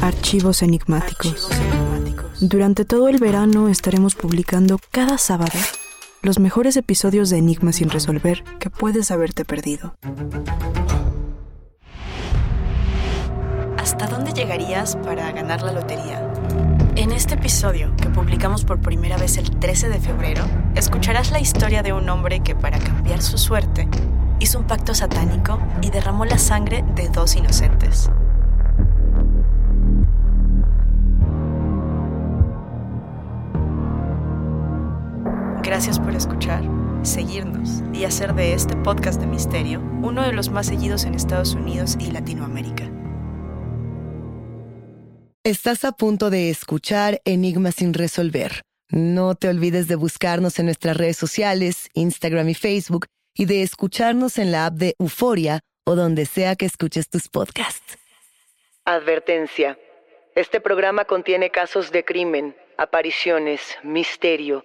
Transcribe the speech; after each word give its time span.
Archivos 0.00 0.62
enigmáticos. 0.62 1.48
Durante 2.40 2.84
todo 2.84 3.08
el 3.08 3.18
verano 3.18 3.68
estaremos 3.68 4.14
publicando 4.14 4.78
cada 4.92 5.18
sábado 5.18 5.58
los 6.22 6.38
mejores 6.38 6.76
episodios 6.76 7.30
de 7.30 7.38
Enigmas 7.38 7.76
sin 7.76 7.90
resolver 7.90 8.44
que 8.60 8.70
puedes 8.70 9.10
haberte 9.10 9.44
perdido. 9.44 9.96
¿Hasta 13.76 14.06
dónde 14.06 14.32
llegarías 14.32 14.96
para 14.96 15.32
ganar 15.32 15.62
la 15.62 15.72
lotería? 15.72 16.32
En 16.94 17.10
este 17.10 17.34
episodio, 17.34 17.92
que 17.96 18.08
publicamos 18.08 18.64
por 18.64 18.80
primera 18.80 19.16
vez 19.16 19.36
el 19.36 19.50
13 19.50 19.88
de 19.88 19.98
febrero, 19.98 20.44
escucharás 20.76 21.32
la 21.32 21.40
historia 21.40 21.82
de 21.82 21.92
un 21.92 22.08
hombre 22.08 22.40
que 22.40 22.54
para 22.54 22.78
cambiar 22.78 23.20
su 23.20 23.36
suerte 23.36 23.88
hizo 24.38 24.60
un 24.60 24.66
pacto 24.66 24.94
satánico 24.94 25.58
y 25.82 25.90
derramó 25.90 26.24
la 26.24 26.38
sangre 26.38 26.84
de 26.94 27.08
dos 27.08 27.34
inocentes. 27.34 28.10
Gracias 35.68 36.00
por 36.00 36.14
escuchar, 36.14 36.62
seguirnos 37.02 37.82
y 37.92 38.06
hacer 38.06 38.32
de 38.32 38.54
este 38.54 38.74
podcast 38.74 39.20
de 39.20 39.26
misterio 39.26 39.80
uno 40.02 40.22
de 40.22 40.32
los 40.32 40.48
más 40.48 40.68
seguidos 40.68 41.04
en 41.04 41.12
Estados 41.12 41.52
Unidos 41.52 41.98
y 42.00 42.10
Latinoamérica. 42.10 42.90
Estás 45.44 45.84
a 45.84 45.92
punto 45.92 46.30
de 46.30 46.48
escuchar 46.48 47.20
Enigmas 47.26 47.74
sin 47.74 47.92
resolver. 47.92 48.62
No 48.88 49.34
te 49.34 49.50
olvides 49.50 49.88
de 49.88 49.96
buscarnos 49.96 50.58
en 50.58 50.64
nuestras 50.64 50.96
redes 50.96 51.18
sociales, 51.18 51.90
Instagram 51.92 52.48
y 52.48 52.54
Facebook, 52.54 53.04
y 53.36 53.44
de 53.44 53.62
escucharnos 53.62 54.38
en 54.38 54.52
la 54.52 54.64
app 54.64 54.74
de 54.76 54.94
Euforia 54.98 55.60
o 55.84 55.96
donde 55.96 56.24
sea 56.24 56.56
que 56.56 56.64
escuches 56.64 57.10
tus 57.10 57.28
podcasts. 57.28 57.98
Advertencia. 58.86 59.78
Este 60.34 60.62
programa 60.62 61.04
contiene 61.04 61.50
casos 61.50 61.92
de 61.92 62.06
crimen, 62.06 62.56
apariciones, 62.78 63.76
misterio, 63.82 64.64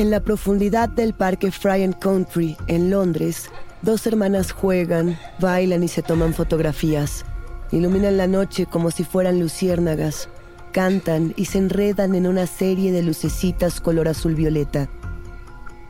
En 0.00 0.10
la 0.10 0.20
profundidad 0.20 0.88
del 0.88 1.12
parque 1.12 1.50
Fry 1.50 1.84
and 1.84 1.98
Country, 1.98 2.56
en 2.68 2.88
Londres, 2.88 3.50
dos 3.82 4.06
hermanas 4.06 4.50
juegan, 4.50 5.18
bailan 5.38 5.82
y 5.82 5.88
se 5.88 6.00
toman 6.00 6.32
fotografías. 6.32 7.26
Iluminan 7.70 8.16
la 8.16 8.26
noche 8.26 8.64
como 8.64 8.90
si 8.90 9.04
fueran 9.04 9.38
luciérnagas. 9.38 10.30
Cantan 10.72 11.34
y 11.36 11.44
se 11.44 11.58
enredan 11.58 12.14
en 12.14 12.26
una 12.26 12.46
serie 12.46 12.92
de 12.92 13.02
lucecitas 13.02 13.82
color 13.82 14.08
azul 14.08 14.34
violeta. 14.34 14.88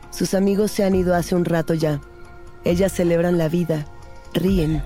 Sus 0.09 0.33
amigos 0.33 0.71
se 0.71 0.83
han 0.83 0.93
ido 0.93 1.15
hace 1.15 1.33
un 1.33 1.45
rato 1.45 1.73
ya. 1.73 2.01
Ellas 2.65 2.91
celebran 2.91 3.37
la 3.37 3.47
vida, 3.47 3.85
ríen, 4.33 4.83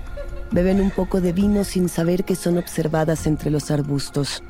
beben 0.52 0.80
un 0.80 0.92
poco 0.92 1.20
de 1.20 1.32
vino 1.32 1.64
sin 1.64 1.88
saber 1.88 2.22
que 2.22 2.36
son 2.36 2.58
observadas 2.58 3.26
entre 3.26 3.50
los 3.50 3.72
arbustos. 3.72 4.44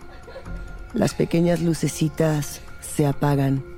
Las 0.93 1.15
pequeñas 1.15 1.63
lucecitas 1.63 2.61
se 2.83 3.07
apagan. 3.07 3.76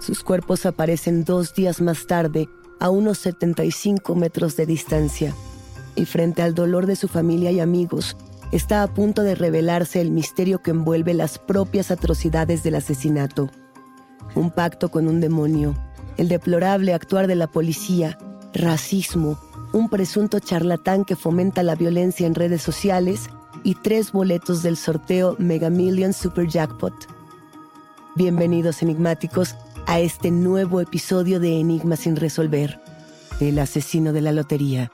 Sus 0.00 0.22
cuerpos 0.22 0.66
aparecen 0.66 1.24
dos 1.24 1.54
días 1.54 1.80
más 1.80 2.06
tarde 2.06 2.48
a 2.80 2.90
unos 2.90 3.18
75 3.18 4.14
metros 4.14 4.56
de 4.56 4.66
distancia. 4.66 5.34
Y 5.96 6.04
frente 6.04 6.42
al 6.42 6.54
dolor 6.54 6.86
de 6.86 6.96
su 6.96 7.08
familia 7.08 7.50
y 7.50 7.60
amigos, 7.60 8.16
está 8.52 8.82
a 8.82 8.94
punto 8.94 9.22
de 9.22 9.34
revelarse 9.34 10.00
el 10.00 10.10
misterio 10.10 10.62
que 10.62 10.70
envuelve 10.70 11.14
las 11.14 11.38
propias 11.38 11.90
atrocidades 11.90 12.62
del 12.62 12.76
asesinato. 12.76 13.50
Un 14.34 14.50
pacto 14.50 14.90
con 14.90 15.08
un 15.08 15.20
demonio, 15.20 15.74
el 16.16 16.28
deplorable 16.28 16.94
actuar 16.94 17.26
de 17.26 17.34
la 17.34 17.48
policía, 17.48 18.18
racismo, 18.54 19.38
un 19.72 19.88
presunto 19.88 20.38
charlatán 20.38 21.04
que 21.04 21.16
fomenta 21.16 21.62
la 21.62 21.74
violencia 21.74 22.26
en 22.26 22.34
redes 22.34 22.62
sociales 22.62 23.28
y 23.64 23.74
tres 23.74 24.12
boletos 24.12 24.62
del 24.62 24.76
sorteo 24.76 25.36
Mega 25.38 25.68
Million 25.68 26.12
Super 26.12 26.46
Jackpot. 26.46 26.94
Bienvenidos 28.14 28.82
enigmáticos 28.82 29.54
a 29.88 30.00
este 30.00 30.30
nuevo 30.30 30.82
episodio 30.82 31.40
de 31.40 31.58
Enigmas 31.58 32.00
sin 32.00 32.16
resolver, 32.16 32.78
el 33.40 33.58
asesino 33.58 34.12
de 34.12 34.20
la 34.20 34.32
lotería. 34.32 34.92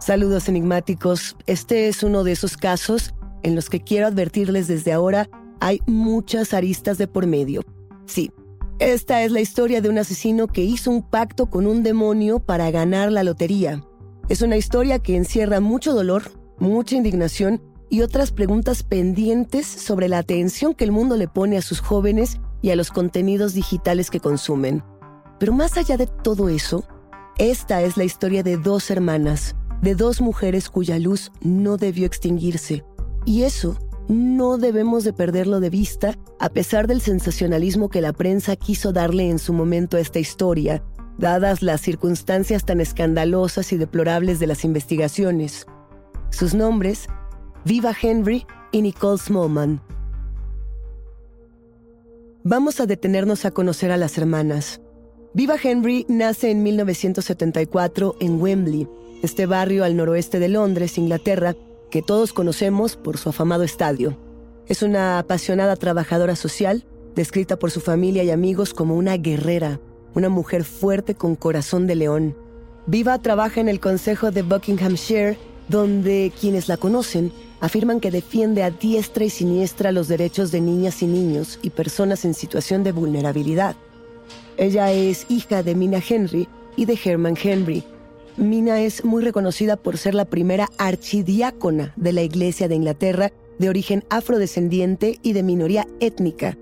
Saludos 0.00 0.50
enigmáticos, 0.50 1.34
este 1.46 1.88
es 1.88 2.02
uno 2.02 2.22
de 2.22 2.32
esos 2.32 2.58
casos 2.58 3.14
en 3.42 3.54
los 3.54 3.70
que 3.70 3.80
quiero 3.80 4.06
advertirles 4.06 4.68
desde 4.68 4.92
ahora 4.92 5.30
hay 5.60 5.80
muchas 5.86 6.52
aristas 6.52 6.98
de 6.98 7.08
por 7.08 7.26
medio. 7.26 7.62
Sí, 8.04 8.30
esta 8.80 9.22
es 9.22 9.32
la 9.32 9.40
historia 9.40 9.80
de 9.80 9.88
un 9.88 9.96
asesino 9.96 10.46
que 10.46 10.60
hizo 10.60 10.90
un 10.90 11.08
pacto 11.08 11.46
con 11.46 11.66
un 11.66 11.82
demonio 11.82 12.38
para 12.38 12.70
ganar 12.70 13.12
la 13.12 13.24
lotería. 13.24 13.82
Es 14.28 14.42
una 14.42 14.58
historia 14.58 14.98
que 14.98 15.16
encierra 15.16 15.60
mucho 15.60 15.94
dolor, 15.94 16.32
mucha 16.58 16.96
indignación 16.96 17.62
y 17.94 18.02
otras 18.02 18.32
preguntas 18.32 18.82
pendientes 18.82 19.68
sobre 19.68 20.08
la 20.08 20.18
atención 20.18 20.74
que 20.74 20.82
el 20.82 20.90
mundo 20.90 21.16
le 21.16 21.28
pone 21.28 21.56
a 21.56 21.62
sus 21.62 21.78
jóvenes 21.78 22.40
y 22.60 22.70
a 22.70 22.76
los 22.76 22.90
contenidos 22.90 23.54
digitales 23.54 24.10
que 24.10 24.18
consumen. 24.18 24.82
Pero 25.38 25.52
más 25.52 25.76
allá 25.76 25.96
de 25.96 26.08
todo 26.08 26.48
eso, 26.48 26.82
esta 27.38 27.82
es 27.82 27.96
la 27.96 28.02
historia 28.02 28.42
de 28.42 28.56
dos 28.56 28.90
hermanas, 28.90 29.54
de 29.80 29.94
dos 29.94 30.20
mujeres 30.20 30.70
cuya 30.70 30.98
luz 30.98 31.30
no 31.40 31.76
debió 31.76 32.04
extinguirse. 32.04 32.84
Y 33.26 33.44
eso 33.44 33.78
no 34.08 34.58
debemos 34.58 35.04
de 35.04 35.12
perderlo 35.12 35.60
de 35.60 35.70
vista 35.70 36.18
a 36.40 36.48
pesar 36.48 36.88
del 36.88 37.00
sensacionalismo 37.00 37.90
que 37.90 38.00
la 38.00 38.12
prensa 38.12 38.56
quiso 38.56 38.92
darle 38.92 39.30
en 39.30 39.38
su 39.38 39.52
momento 39.52 39.98
a 39.98 40.00
esta 40.00 40.18
historia, 40.18 40.82
dadas 41.16 41.62
las 41.62 41.80
circunstancias 41.82 42.64
tan 42.64 42.80
escandalosas 42.80 43.72
y 43.72 43.76
deplorables 43.76 44.40
de 44.40 44.48
las 44.48 44.64
investigaciones. 44.64 45.68
Sus 46.30 46.54
nombres, 46.54 47.06
Viva 47.66 47.96
Henry 47.98 48.46
y 48.72 48.82
Nicole 48.82 49.16
Smallman. 49.16 49.80
Vamos 52.42 52.78
a 52.78 52.84
detenernos 52.84 53.46
a 53.46 53.52
conocer 53.52 53.90
a 53.90 53.96
las 53.96 54.18
hermanas. 54.18 54.82
Viva 55.32 55.54
Henry 55.62 56.04
nace 56.06 56.50
en 56.50 56.62
1974 56.62 58.16
en 58.20 58.38
Wembley, 58.38 58.86
este 59.22 59.46
barrio 59.46 59.82
al 59.84 59.96
noroeste 59.96 60.40
de 60.40 60.50
Londres, 60.50 60.98
Inglaterra, 60.98 61.56
que 61.90 62.02
todos 62.02 62.34
conocemos 62.34 62.96
por 62.96 63.16
su 63.16 63.30
afamado 63.30 63.62
estadio. 63.62 64.18
Es 64.66 64.82
una 64.82 65.18
apasionada 65.18 65.76
trabajadora 65.76 66.36
social, 66.36 66.84
descrita 67.14 67.58
por 67.58 67.70
su 67.70 67.80
familia 67.80 68.24
y 68.24 68.30
amigos 68.30 68.74
como 68.74 68.94
una 68.94 69.16
guerrera, 69.16 69.80
una 70.14 70.28
mujer 70.28 70.64
fuerte 70.64 71.14
con 71.14 71.34
corazón 71.34 71.86
de 71.86 71.94
león. 71.94 72.36
Viva 72.86 73.18
trabaja 73.22 73.62
en 73.62 73.70
el 73.70 73.80
Consejo 73.80 74.30
de 74.32 74.42
Buckinghamshire, 74.42 75.38
donde 75.70 76.30
quienes 76.38 76.68
la 76.68 76.76
conocen 76.76 77.32
afirman 77.64 78.00
que 78.00 78.10
defiende 78.10 78.62
a 78.62 78.70
diestra 78.70 79.24
y 79.24 79.30
siniestra 79.30 79.92
los 79.92 80.08
derechos 80.08 80.50
de 80.50 80.60
niñas 80.60 81.02
y 81.02 81.06
niños 81.06 81.58
y 81.62 81.70
personas 81.70 82.24
en 82.24 82.34
situación 82.34 82.84
de 82.84 82.92
vulnerabilidad. 82.92 83.76
Ella 84.56 84.92
es 84.92 85.26
hija 85.28 85.62
de 85.62 85.74
Mina 85.74 86.02
Henry 86.06 86.48
y 86.76 86.84
de 86.84 86.98
Herman 87.02 87.36
Henry, 87.42 87.84
Mina 88.36 88.80
es 88.80 89.04
muy 89.04 89.22
reconocida 89.22 89.76
por 89.76 89.96
ser 89.96 90.12
la 90.14 90.24
primera 90.24 90.68
archidiácona 90.76 91.92
de 91.94 92.12
la 92.12 92.22
Iglesia 92.22 92.66
de 92.66 92.74
Inglaterra 92.74 93.30
de 93.60 93.68
origen 93.68 94.02
afrodescendiente 94.10 95.20
y 95.22 95.34
de 95.34 95.44
minoría 95.44 95.86
étnica. 96.00 96.58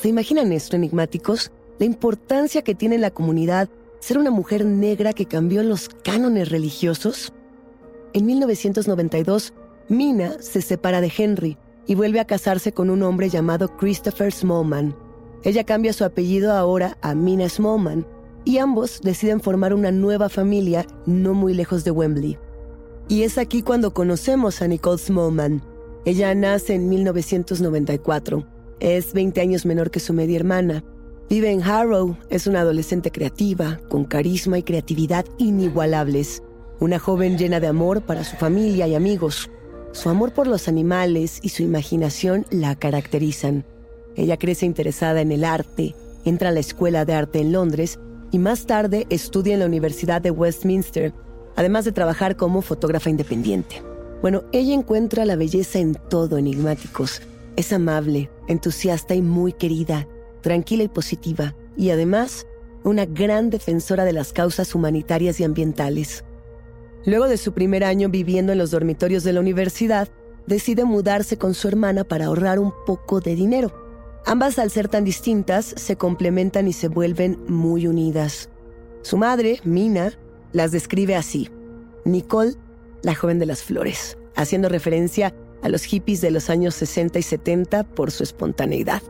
¿Se 0.00 0.08
imaginan 0.08 0.52
esto, 0.52 0.76
enigmáticos? 0.76 1.50
La 1.80 1.86
importancia 1.86 2.62
que 2.62 2.76
tiene 2.76 2.94
en 2.94 3.00
la 3.00 3.10
comunidad 3.10 3.68
ser 3.98 4.18
una 4.18 4.30
mujer 4.30 4.64
negra 4.64 5.12
que 5.12 5.26
cambió 5.26 5.64
los 5.64 5.88
cánones 5.88 6.50
religiosos. 6.50 7.32
En 8.12 8.24
1992, 8.24 9.52
Mina 9.88 10.36
se 10.40 10.62
separa 10.62 11.00
de 11.00 11.12
Henry 11.16 11.56
y 11.86 11.94
vuelve 11.94 12.18
a 12.18 12.26
casarse 12.26 12.72
con 12.72 12.90
un 12.90 13.04
hombre 13.04 13.28
llamado 13.28 13.76
Christopher 13.76 14.32
Smallman. 14.32 14.96
Ella 15.44 15.62
cambia 15.62 15.92
su 15.92 16.04
apellido 16.04 16.52
ahora 16.52 16.98
a 17.02 17.14
Mina 17.14 17.48
Smallman 17.48 18.04
y 18.44 18.58
ambos 18.58 19.00
deciden 19.02 19.40
formar 19.40 19.72
una 19.72 19.92
nueva 19.92 20.28
familia 20.28 20.86
no 21.06 21.34
muy 21.34 21.54
lejos 21.54 21.84
de 21.84 21.92
Wembley. 21.92 22.36
Y 23.08 23.22
es 23.22 23.38
aquí 23.38 23.62
cuando 23.62 23.94
conocemos 23.94 24.60
a 24.60 24.66
Nicole 24.66 24.98
Smallman. 24.98 25.62
Ella 26.04 26.34
nace 26.34 26.74
en 26.74 26.88
1994. 26.88 28.44
Es 28.80 29.12
20 29.12 29.40
años 29.40 29.64
menor 29.66 29.92
que 29.92 30.00
su 30.00 30.12
media 30.12 30.36
hermana. 30.36 30.82
Vive 31.30 31.50
en 31.50 31.62
Harrow, 31.62 32.16
es 32.28 32.48
una 32.48 32.62
adolescente 32.62 33.12
creativa, 33.12 33.80
con 33.88 34.04
carisma 34.04 34.58
y 34.58 34.64
creatividad 34.64 35.24
inigualables. 35.38 36.42
Una 36.80 36.98
joven 36.98 37.38
llena 37.38 37.60
de 37.60 37.68
amor 37.68 38.02
para 38.02 38.24
su 38.24 38.36
familia 38.36 38.88
y 38.88 38.96
amigos. 38.96 39.48
Su 39.96 40.10
amor 40.10 40.34
por 40.34 40.46
los 40.46 40.68
animales 40.68 41.38
y 41.40 41.48
su 41.48 41.62
imaginación 41.62 42.44
la 42.50 42.74
caracterizan. 42.76 43.64
Ella 44.14 44.36
crece 44.36 44.66
interesada 44.66 45.22
en 45.22 45.32
el 45.32 45.42
arte, 45.42 45.94
entra 46.26 46.50
a 46.50 46.52
la 46.52 46.60
escuela 46.60 47.06
de 47.06 47.14
arte 47.14 47.40
en 47.40 47.52
Londres 47.52 47.98
y 48.30 48.38
más 48.38 48.66
tarde 48.66 49.06
estudia 49.08 49.54
en 49.54 49.60
la 49.60 49.66
Universidad 49.66 50.20
de 50.20 50.30
Westminster, 50.30 51.14
además 51.56 51.86
de 51.86 51.92
trabajar 51.92 52.36
como 52.36 52.60
fotógrafa 52.60 53.08
independiente. 53.08 53.82
Bueno, 54.20 54.42
ella 54.52 54.74
encuentra 54.74 55.24
la 55.24 55.34
belleza 55.34 55.78
en 55.78 55.94
todo, 56.10 56.36
enigmáticos. 56.36 57.22
Es 57.56 57.72
amable, 57.72 58.28
entusiasta 58.48 59.14
y 59.14 59.22
muy 59.22 59.54
querida, 59.54 60.06
tranquila 60.42 60.82
y 60.82 60.88
positiva, 60.88 61.54
y 61.74 61.88
además 61.88 62.46
una 62.84 63.06
gran 63.06 63.48
defensora 63.48 64.04
de 64.04 64.12
las 64.12 64.34
causas 64.34 64.74
humanitarias 64.74 65.40
y 65.40 65.44
ambientales. 65.44 66.22
Luego 67.06 67.28
de 67.28 67.36
su 67.36 67.52
primer 67.52 67.84
año 67.84 68.08
viviendo 68.08 68.50
en 68.50 68.58
los 68.58 68.72
dormitorios 68.72 69.22
de 69.22 69.32
la 69.32 69.38
universidad, 69.38 70.08
decide 70.48 70.84
mudarse 70.84 71.38
con 71.38 71.54
su 71.54 71.68
hermana 71.68 72.02
para 72.02 72.26
ahorrar 72.26 72.58
un 72.58 72.72
poco 72.84 73.20
de 73.20 73.36
dinero. 73.36 73.72
Ambas, 74.26 74.58
al 74.58 74.72
ser 74.72 74.88
tan 74.88 75.04
distintas, 75.04 75.66
se 75.66 75.94
complementan 75.94 76.66
y 76.66 76.72
se 76.72 76.88
vuelven 76.88 77.38
muy 77.46 77.86
unidas. 77.86 78.50
Su 79.02 79.18
madre, 79.18 79.60
Mina, 79.62 80.18
las 80.52 80.72
describe 80.72 81.14
así. 81.14 81.48
Nicole, 82.04 82.54
la 83.02 83.14
joven 83.14 83.38
de 83.38 83.46
las 83.46 83.62
flores, 83.62 84.18
haciendo 84.34 84.68
referencia 84.68 85.32
a 85.62 85.68
los 85.68 85.84
hippies 85.84 86.20
de 86.20 86.32
los 86.32 86.50
años 86.50 86.74
60 86.74 87.20
y 87.20 87.22
70 87.22 87.84
por 87.84 88.10
su 88.10 88.24
espontaneidad. 88.24 89.02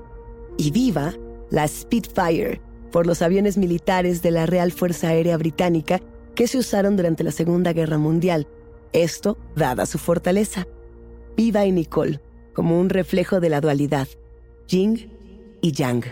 Y 0.58 0.70
Viva, 0.70 1.14
la 1.48 1.66
Spitfire, 1.66 2.60
por 2.92 3.06
los 3.06 3.22
aviones 3.22 3.56
militares 3.56 4.20
de 4.20 4.32
la 4.32 4.44
Real 4.44 4.70
Fuerza 4.70 5.08
Aérea 5.08 5.38
Británica 5.38 6.02
que 6.36 6.46
se 6.46 6.58
usaron 6.58 6.96
durante 6.96 7.24
la 7.24 7.32
Segunda 7.32 7.72
Guerra 7.72 7.98
Mundial. 7.98 8.46
Esto 8.92 9.38
dada 9.56 9.86
su 9.86 9.98
fortaleza. 9.98 10.68
Viva 11.34 11.64
y 11.64 11.72
Nicole, 11.72 12.20
como 12.54 12.78
un 12.78 12.90
reflejo 12.90 13.40
de 13.40 13.48
la 13.48 13.60
dualidad, 13.60 14.06
Jing 14.68 15.10
y 15.62 15.72
Yang. 15.72 16.04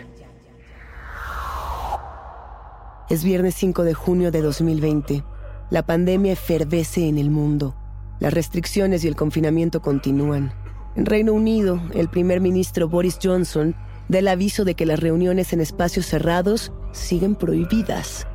Es 3.07 3.23
viernes 3.23 3.53
5 3.55 3.83
de 3.83 3.93
junio 3.93 4.31
de 4.31 4.41
2020. 4.41 5.23
La 5.69 5.85
pandemia 5.85 6.33
efervece 6.33 7.07
en 7.07 7.19
el 7.19 7.29
mundo. 7.29 7.75
Las 8.19 8.33
restricciones 8.33 9.03
y 9.03 9.07
el 9.07 9.15
confinamiento 9.15 9.81
continúan. 9.81 10.53
En 10.95 11.05
Reino 11.05 11.33
Unido, 11.33 11.79
el 11.93 12.09
primer 12.09 12.41
ministro 12.41 12.89
Boris 12.89 13.19
Johnson 13.21 13.75
da 14.09 14.19
el 14.19 14.27
aviso 14.27 14.65
de 14.65 14.73
que 14.73 14.87
las 14.87 14.99
reuniones 14.99 15.53
en 15.53 15.61
espacios 15.61 16.07
cerrados 16.07 16.71
siguen 16.93 17.35
prohibidas. 17.35 18.25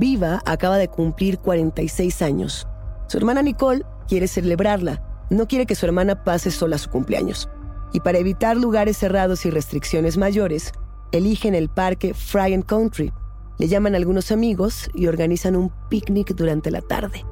Viva 0.00 0.42
acaba 0.44 0.78
de 0.78 0.88
cumplir 0.88 1.38
46 1.38 2.22
años. 2.22 2.66
Su 3.06 3.18
hermana 3.18 3.42
Nicole 3.42 3.84
quiere 4.08 4.26
celebrarla. 4.26 5.00
No 5.30 5.46
quiere 5.46 5.66
que 5.66 5.76
su 5.76 5.86
hermana 5.86 6.24
pase 6.24 6.50
sola 6.50 6.76
su 6.78 6.90
cumpleaños 6.90 7.48
y 7.92 8.00
para 8.00 8.18
evitar 8.18 8.56
lugares 8.56 8.96
cerrados 8.96 9.44
y 9.46 9.50
restricciones 9.50 10.16
mayores, 10.16 10.72
eligen 11.12 11.54
el 11.54 11.68
parque 11.68 12.14
Fry 12.14 12.62
Country. 12.62 13.12
Le 13.58 13.68
llaman 13.68 13.94
a 13.94 13.98
algunos 13.98 14.32
amigos 14.32 14.88
y 14.94 15.06
organizan 15.06 15.56
un 15.56 15.72
picnic 15.88 16.34
durante 16.34 16.70
la 16.70 16.80
tarde. 16.80 17.24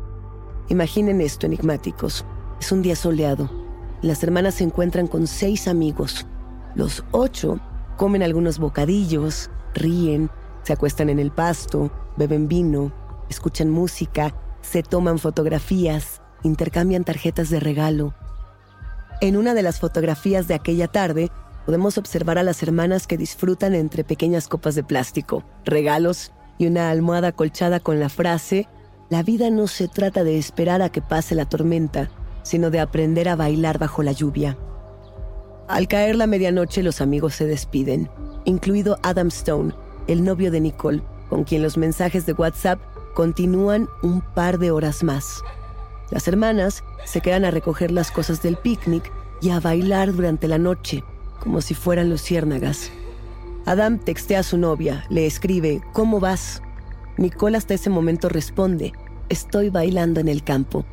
Imaginen 0.68 1.20
esto, 1.20 1.46
enigmáticos. 1.46 2.24
Es 2.60 2.72
un 2.72 2.82
día 2.82 2.96
soleado. 2.96 3.50
Las 4.02 4.22
hermanas 4.22 4.56
se 4.56 4.64
encuentran 4.64 5.06
con 5.06 5.26
seis 5.26 5.68
amigos. 5.68 6.26
Los 6.74 7.04
ocho 7.12 7.58
comen 7.96 8.22
algunos 8.22 8.58
bocadillos, 8.58 9.50
ríen, 9.74 10.30
se 10.68 10.74
acuestan 10.74 11.10
en 11.10 11.18
el 11.18 11.32
pasto, 11.32 11.90
beben 12.16 12.46
vino, 12.46 12.92
escuchan 13.28 13.70
música, 13.70 14.34
se 14.60 14.82
toman 14.82 15.18
fotografías, 15.18 16.22
intercambian 16.42 17.04
tarjetas 17.04 17.50
de 17.50 17.58
regalo 17.58 18.14
en 19.20 19.36
una 19.36 19.54
de 19.54 19.62
las 19.62 19.80
fotografías 19.80 20.46
de 20.46 20.54
aquella 20.54 20.86
tarde, 20.86 21.30
podemos 21.66 21.98
observar 21.98 22.38
a 22.38 22.44
las 22.44 22.62
hermanas 22.62 23.08
que 23.08 23.16
disfrutan 23.16 23.74
entre 23.74 24.04
pequeñas 24.04 24.46
copas 24.46 24.76
de 24.76 24.84
plástico, 24.84 25.42
regalos 25.64 26.32
y 26.56 26.68
una 26.68 26.90
almohada 26.90 27.32
colchada 27.32 27.80
con 27.80 27.98
la 27.98 28.10
frase, 28.10 28.68
la 29.10 29.24
vida 29.24 29.50
no 29.50 29.66
se 29.66 29.88
trata 29.88 30.22
de 30.22 30.38
esperar 30.38 30.82
a 30.82 30.90
que 30.90 31.02
pase 31.02 31.34
la 31.34 31.48
tormenta, 31.48 32.10
sino 32.44 32.70
de 32.70 32.78
aprender 32.78 33.28
a 33.28 33.34
bailar 33.34 33.78
bajo 33.78 34.04
la 34.04 34.12
lluvia. 34.12 34.56
Al 35.66 35.88
caer 35.88 36.14
la 36.14 36.28
medianoche 36.28 36.84
los 36.84 37.00
amigos 37.00 37.34
se 37.34 37.46
despiden, 37.46 38.08
incluido 38.44 38.98
Adam 39.02 39.28
Stone, 39.28 39.74
el 40.08 40.24
novio 40.24 40.50
de 40.50 40.60
Nicole, 40.60 41.02
con 41.28 41.44
quien 41.44 41.62
los 41.62 41.76
mensajes 41.76 42.26
de 42.26 42.32
WhatsApp 42.32 42.80
continúan 43.14 43.88
un 44.02 44.20
par 44.20 44.58
de 44.58 44.70
horas 44.70 45.04
más. 45.04 45.42
Las 46.10 46.26
hermanas 46.26 46.82
se 47.04 47.20
quedan 47.20 47.44
a 47.44 47.50
recoger 47.50 47.90
las 47.90 48.10
cosas 48.10 48.42
del 48.42 48.56
picnic 48.56 49.12
y 49.40 49.50
a 49.50 49.60
bailar 49.60 50.12
durante 50.12 50.48
la 50.48 50.58
noche, 50.58 51.04
como 51.40 51.60
si 51.60 51.74
fueran 51.74 52.10
luciérnagas. 52.10 52.90
Adam 53.66 53.98
textea 53.98 54.40
a 54.40 54.42
su 54.42 54.56
novia, 54.56 55.04
le 55.10 55.26
escribe, 55.26 55.82
¿cómo 55.92 56.20
vas? 56.20 56.62
Nicole 57.18 57.58
hasta 57.58 57.74
ese 57.74 57.90
momento 57.90 58.28
responde, 58.28 58.92
estoy 59.28 59.68
bailando 59.68 60.20
en 60.20 60.28
el 60.28 60.42
campo. 60.42 60.86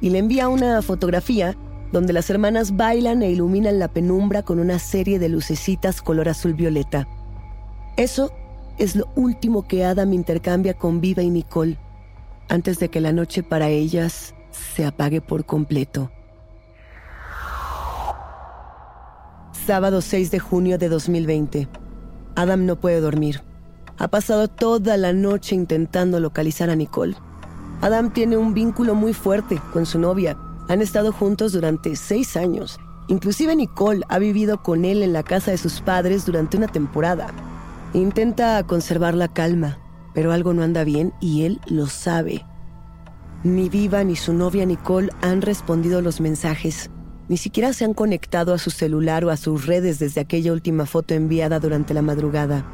Y 0.00 0.10
le 0.10 0.18
envía 0.18 0.48
una 0.48 0.82
fotografía 0.82 1.56
donde 1.92 2.12
las 2.12 2.28
hermanas 2.28 2.76
bailan 2.76 3.22
e 3.22 3.30
iluminan 3.30 3.78
la 3.78 3.88
penumbra 3.88 4.42
con 4.42 4.58
una 4.58 4.78
serie 4.78 5.18
de 5.18 5.28
lucecitas 5.28 6.02
color 6.02 6.28
azul 6.28 6.54
violeta. 6.54 7.08
Eso 7.96 8.32
es 8.78 8.94
lo 8.94 9.08
último 9.16 9.66
que 9.66 9.84
Adam 9.84 10.12
intercambia 10.12 10.74
con 10.74 11.00
Viva 11.00 11.22
y 11.22 11.30
Nicole. 11.30 11.78
antes 12.50 12.78
de 12.78 12.88
que 12.88 13.02
la 13.02 13.12
noche 13.12 13.42
para 13.42 13.68
ellas 13.68 14.34
se 14.50 14.86
apague 14.86 15.20
por 15.20 15.44
completo. 15.44 16.10
Sábado 19.66 20.00
6 20.00 20.30
de 20.30 20.38
junio 20.38 20.78
de 20.78 20.88
2020. 20.88 21.68
Adam 22.36 22.64
no 22.64 22.76
puede 22.76 23.00
dormir. 23.00 23.42
Ha 23.98 24.08
pasado 24.08 24.48
toda 24.48 24.96
la 24.96 25.12
noche 25.12 25.54
intentando 25.54 26.20
localizar 26.20 26.70
a 26.70 26.76
Nicole. 26.76 27.16
Adam 27.82 28.14
tiene 28.14 28.38
un 28.38 28.54
vínculo 28.54 28.94
muy 28.94 29.12
fuerte 29.12 29.60
con 29.74 29.84
su 29.84 29.98
novia. 29.98 30.38
Han 30.68 30.80
estado 30.80 31.12
juntos 31.12 31.52
durante 31.52 31.96
seis 31.96 32.34
años. 32.34 32.78
Inclusive 33.08 33.54
Nicole 33.56 34.04
ha 34.08 34.18
vivido 34.18 34.62
con 34.62 34.86
él 34.86 35.02
en 35.02 35.12
la 35.12 35.22
casa 35.22 35.50
de 35.50 35.58
sus 35.58 35.82
padres 35.82 36.24
durante 36.24 36.56
una 36.56 36.68
temporada. 36.68 37.26
Intenta 37.94 38.62
conservar 38.64 39.14
la 39.14 39.28
calma, 39.28 39.78
pero 40.12 40.32
algo 40.32 40.52
no 40.52 40.62
anda 40.62 40.84
bien 40.84 41.14
y 41.20 41.44
él 41.44 41.58
lo 41.66 41.86
sabe. 41.86 42.44
Ni 43.44 43.70
Viva 43.70 44.04
ni 44.04 44.14
su 44.14 44.34
novia 44.34 44.66
Nicole 44.66 45.08
han 45.22 45.40
respondido 45.40 46.02
los 46.02 46.20
mensajes. 46.20 46.90
Ni 47.28 47.38
siquiera 47.38 47.72
se 47.72 47.86
han 47.86 47.94
conectado 47.94 48.52
a 48.52 48.58
su 48.58 48.70
celular 48.70 49.24
o 49.24 49.30
a 49.30 49.38
sus 49.38 49.66
redes 49.66 49.98
desde 49.98 50.20
aquella 50.20 50.52
última 50.52 50.84
foto 50.84 51.14
enviada 51.14 51.60
durante 51.60 51.94
la 51.94 52.02
madrugada. 52.02 52.64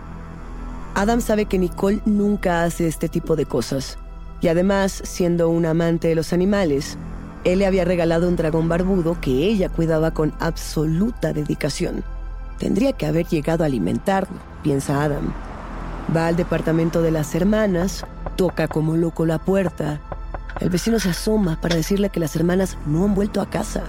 Adam 0.97 1.21
sabe 1.21 1.47
que 1.47 1.59
Nicole 1.59 2.01
nunca 2.07 2.65
hace 2.65 2.89
este 2.89 3.09
tipo 3.09 3.37
de 3.37 3.47
cosas. 3.47 3.99
Y 4.41 4.49
además, 4.49 5.01
siendo 5.05 5.49
un 5.49 5.65
amante 5.65 6.09
de 6.09 6.15
los 6.17 6.33
animales, 6.33 6.99
él 7.45 7.61
le 7.61 7.67
había 7.67 7.85
regalado 7.85 8.29
un 8.29 8.37
dragón 8.37 8.69
barbudo 8.69 9.21
que 9.21 9.31
ella 9.31 9.69
cuidaba 9.69 10.13
con 10.13 10.33
absoluta 10.41 11.33
dedicación. 11.33 12.03
Tendría 12.59 12.93
que 12.93 13.07
haber 13.07 13.27
llegado 13.27 13.65
a 13.65 13.67
alimentarlo, 13.67 14.39
piensa 14.63 15.03
Adam. 15.03 15.33
Va 16.15 16.29
al 16.29 16.37
departamento 16.37 17.03
de 17.03 17.11
las 17.11 17.35
hermanas, 17.35 18.05
toca 18.37 18.69
como 18.69 18.97
loco 18.97 19.27
la 19.27 19.39
puerta. 19.39 20.01
El 20.61 20.71
vecino 20.71 20.99
se 21.01 21.11
asoma 21.11 21.61
para 21.61 21.77
decirle 21.77 22.11
que 22.11 22.21
las 22.21 22.37
hermanas 22.37 22.79
no 22.87 23.05
han 23.05 23.15
vuelto 23.15 23.41
a 23.41 23.51
casa. 23.51 23.85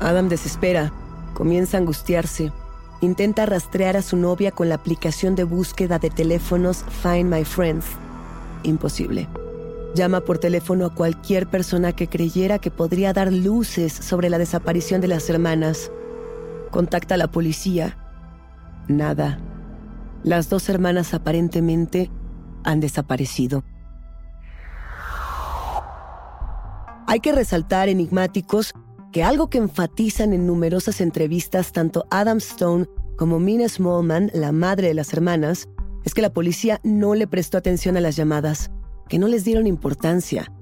Adam 0.00 0.28
desespera, 0.28 0.92
comienza 1.34 1.76
a 1.76 1.80
angustiarse. 1.80 2.52
Intenta 3.00 3.46
rastrear 3.46 3.96
a 3.96 4.02
su 4.02 4.16
novia 4.16 4.50
con 4.50 4.68
la 4.68 4.74
aplicación 4.74 5.34
de 5.34 5.44
búsqueda 5.44 5.98
de 5.98 6.10
teléfonos 6.10 6.84
Find 7.02 7.32
My 7.32 7.44
Friends. 7.44 7.86
Imposible. 8.62 9.28
Llama 9.94 10.20
por 10.20 10.38
teléfono 10.38 10.86
a 10.86 10.94
cualquier 10.94 11.46
persona 11.46 11.92
que 11.92 12.08
creyera 12.08 12.58
que 12.58 12.70
podría 12.70 13.12
dar 13.12 13.32
luces 13.32 13.92
sobre 13.92 14.28
la 14.28 14.38
desaparición 14.38 15.00
de 15.00 15.08
las 15.08 15.30
hermanas. 15.30 15.90
Contacta 16.76 17.14
a 17.14 17.16
la 17.16 17.28
policía. 17.28 17.96
Nada. 18.86 19.38
Las 20.24 20.50
dos 20.50 20.68
hermanas 20.68 21.14
aparentemente 21.14 22.10
han 22.64 22.80
desaparecido. 22.80 23.64
Hay 27.06 27.20
que 27.20 27.32
resaltar 27.32 27.88
enigmáticos 27.88 28.74
que 29.10 29.24
algo 29.24 29.48
que 29.48 29.56
enfatizan 29.56 30.34
en 30.34 30.46
numerosas 30.46 31.00
entrevistas 31.00 31.72
tanto 31.72 32.04
Adam 32.10 32.36
Stone 32.36 32.84
como 33.16 33.40
Mina 33.40 33.70
Smallman, 33.70 34.30
la 34.34 34.52
madre 34.52 34.88
de 34.88 34.94
las 34.94 35.14
hermanas, 35.14 35.70
es 36.04 36.12
que 36.12 36.20
la 36.20 36.34
policía 36.34 36.78
no 36.84 37.14
le 37.14 37.26
prestó 37.26 37.56
atención 37.56 37.96
a 37.96 38.00
las 38.00 38.16
llamadas, 38.16 38.70
que 39.08 39.18
no 39.18 39.28
les 39.28 39.44
dieron 39.44 39.66
importancia. 39.66 40.52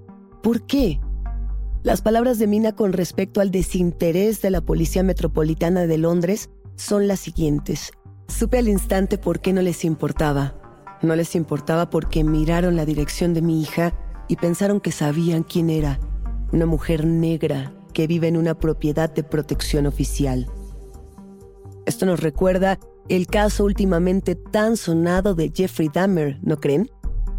¿Por 0.44 0.64
qué? 0.64 1.00
Las 1.84 2.00
palabras 2.00 2.38
de 2.38 2.46
Mina 2.46 2.72
con 2.72 2.94
respecto 2.94 3.42
al 3.42 3.50
desinterés 3.50 4.40
de 4.40 4.48
la 4.48 4.62
Policía 4.62 5.02
Metropolitana 5.02 5.86
de 5.86 5.98
Londres 5.98 6.48
son 6.76 7.06
las 7.06 7.20
siguientes. 7.20 7.92
Supe 8.26 8.56
al 8.56 8.68
instante 8.68 9.18
por 9.18 9.40
qué 9.40 9.52
no 9.52 9.60
les 9.60 9.84
importaba. 9.84 10.54
No 11.02 11.14
les 11.14 11.36
importaba 11.36 11.90
porque 11.90 12.24
miraron 12.24 12.74
la 12.74 12.86
dirección 12.86 13.34
de 13.34 13.42
mi 13.42 13.60
hija 13.60 13.92
y 14.28 14.36
pensaron 14.36 14.80
que 14.80 14.92
sabían 14.92 15.42
quién 15.42 15.68
era. 15.68 16.00
Una 16.52 16.64
mujer 16.64 17.04
negra 17.04 17.74
que 17.92 18.06
vive 18.06 18.28
en 18.28 18.38
una 18.38 18.58
propiedad 18.58 19.12
de 19.12 19.22
protección 19.22 19.84
oficial. 19.86 20.46
Esto 21.84 22.06
nos 22.06 22.20
recuerda 22.20 22.78
el 23.10 23.26
caso 23.26 23.62
últimamente 23.62 24.36
tan 24.36 24.78
sonado 24.78 25.34
de 25.34 25.52
Jeffrey 25.54 25.90
Dahmer, 25.92 26.38
¿no 26.40 26.56
creen? 26.56 26.90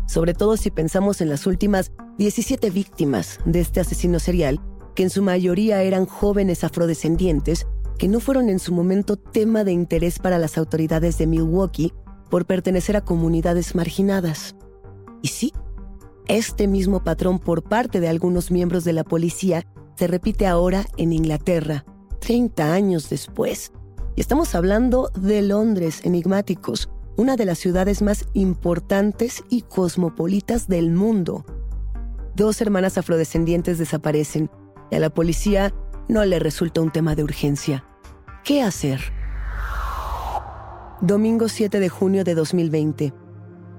Sobre 0.06 0.36
todo 0.36 0.56
si 0.56 0.70
pensamos 0.70 1.20
en 1.20 1.30
las 1.30 1.48
últimas 1.48 1.92
17 2.18 2.70
víctimas 2.70 3.40
de 3.46 3.60
este 3.60 3.82
asesino 3.82 4.20
serial, 4.20 4.62
que 4.96 5.04
en 5.04 5.10
su 5.10 5.22
mayoría 5.22 5.82
eran 5.84 6.06
jóvenes 6.06 6.64
afrodescendientes 6.64 7.68
que 7.98 8.08
no 8.08 8.22
fueron 8.22 8.50
en 8.50 8.60
su 8.60 8.74
momento 8.74 9.18
tema 9.18 9.66
de 9.66 9.74
interés 9.74 10.20
para 10.20 10.38
las 10.38 10.58
autoridades 10.58 11.18
de 11.18 11.28
Milwaukee 11.28 11.94
por 12.30 12.46
pertenecer 12.46 12.96
a 12.96 13.02
comunidades 13.02 13.76
marginadas. 13.76 14.56
Y 15.22 15.30
sí, 15.30 15.54
este 16.28 16.68
mismo 16.68 17.04
patrón 17.04 17.40
por 17.40 17.64
parte 17.64 18.00
de 18.00 18.08
algunos 18.08 18.50
miembros 18.50 18.86
de 18.86 18.94
la 18.94 19.04
policía 19.04 19.66
se 19.96 20.08
repite 20.08 20.48
ahora 20.48 20.86
en 20.98 21.12
Inglaterra, 21.12 21.86
30 22.20 22.74
años 22.74 23.10
después. 23.10 23.74
Y 24.16 24.22
estamos 24.22 24.56
hablando 24.56 25.10
de 25.20 25.42
Londres, 25.42 26.00
enigmáticos, 26.04 26.90
una 27.18 27.36
de 27.36 27.46
las 27.46 27.60
ciudades 27.60 28.02
más 28.02 28.26
importantes 28.34 29.44
y 29.50 29.64
cosmopolitas 29.64 30.68
del 30.70 30.92
mundo. 30.92 31.46
Dos 32.36 32.60
hermanas 32.60 32.98
afrodescendientes 32.98 33.78
desaparecen 33.78 34.50
y 34.92 34.96
a 34.96 35.00
la 35.00 35.10
policía 35.10 35.74
no 36.10 36.26
le 36.26 36.38
resulta 36.40 36.82
un 36.82 36.92
tema 36.92 37.16
de 37.16 37.24
urgencia. 37.24 37.86
¿Qué 38.44 38.62
hacer? 38.62 39.00
Domingo 41.00 41.48
7 41.48 41.80
de 41.80 41.88
junio 41.88 42.26
de 42.26 42.36
2020. 42.36 43.14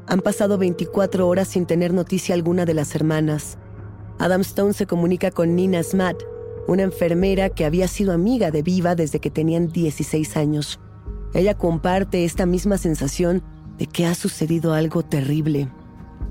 Han 0.06 0.20
pasado 0.20 0.56
24 0.56 1.28
horas 1.28 1.48
sin 1.48 1.66
tener 1.66 1.92
noticia 1.92 2.34
alguna 2.34 2.64
de 2.64 2.72
las 2.72 2.94
hermanas. 2.94 3.58
Adam 4.18 4.40
Stone 4.40 4.72
se 4.72 4.86
comunica 4.86 5.30
con 5.30 5.54
Nina 5.54 5.82
Smat, 5.82 6.16
una 6.66 6.82
enfermera 6.82 7.50
que 7.50 7.66
había 7.66 7.88
sido 7.88 8.12
amiga 8.12 8.50
de 8.50 8.62
Viva 8.62 8.94
desde 8.94 9.20
que 9.20 9.30
tenían 9.30 9.68
16 9.68 10.34
años. 10.38 10.80
Ella 11.34 11.58
comparte 11.58 12.24
esta 12.24 12.46
misma 12.46 12.78
sensación 12.78 13.42
de 13.76 13.86
que 13.86 14.06
ha 14.06 14.14
sucedido 14.14 14.72
algo 14.72 15.02
terrible. 15.02 15.68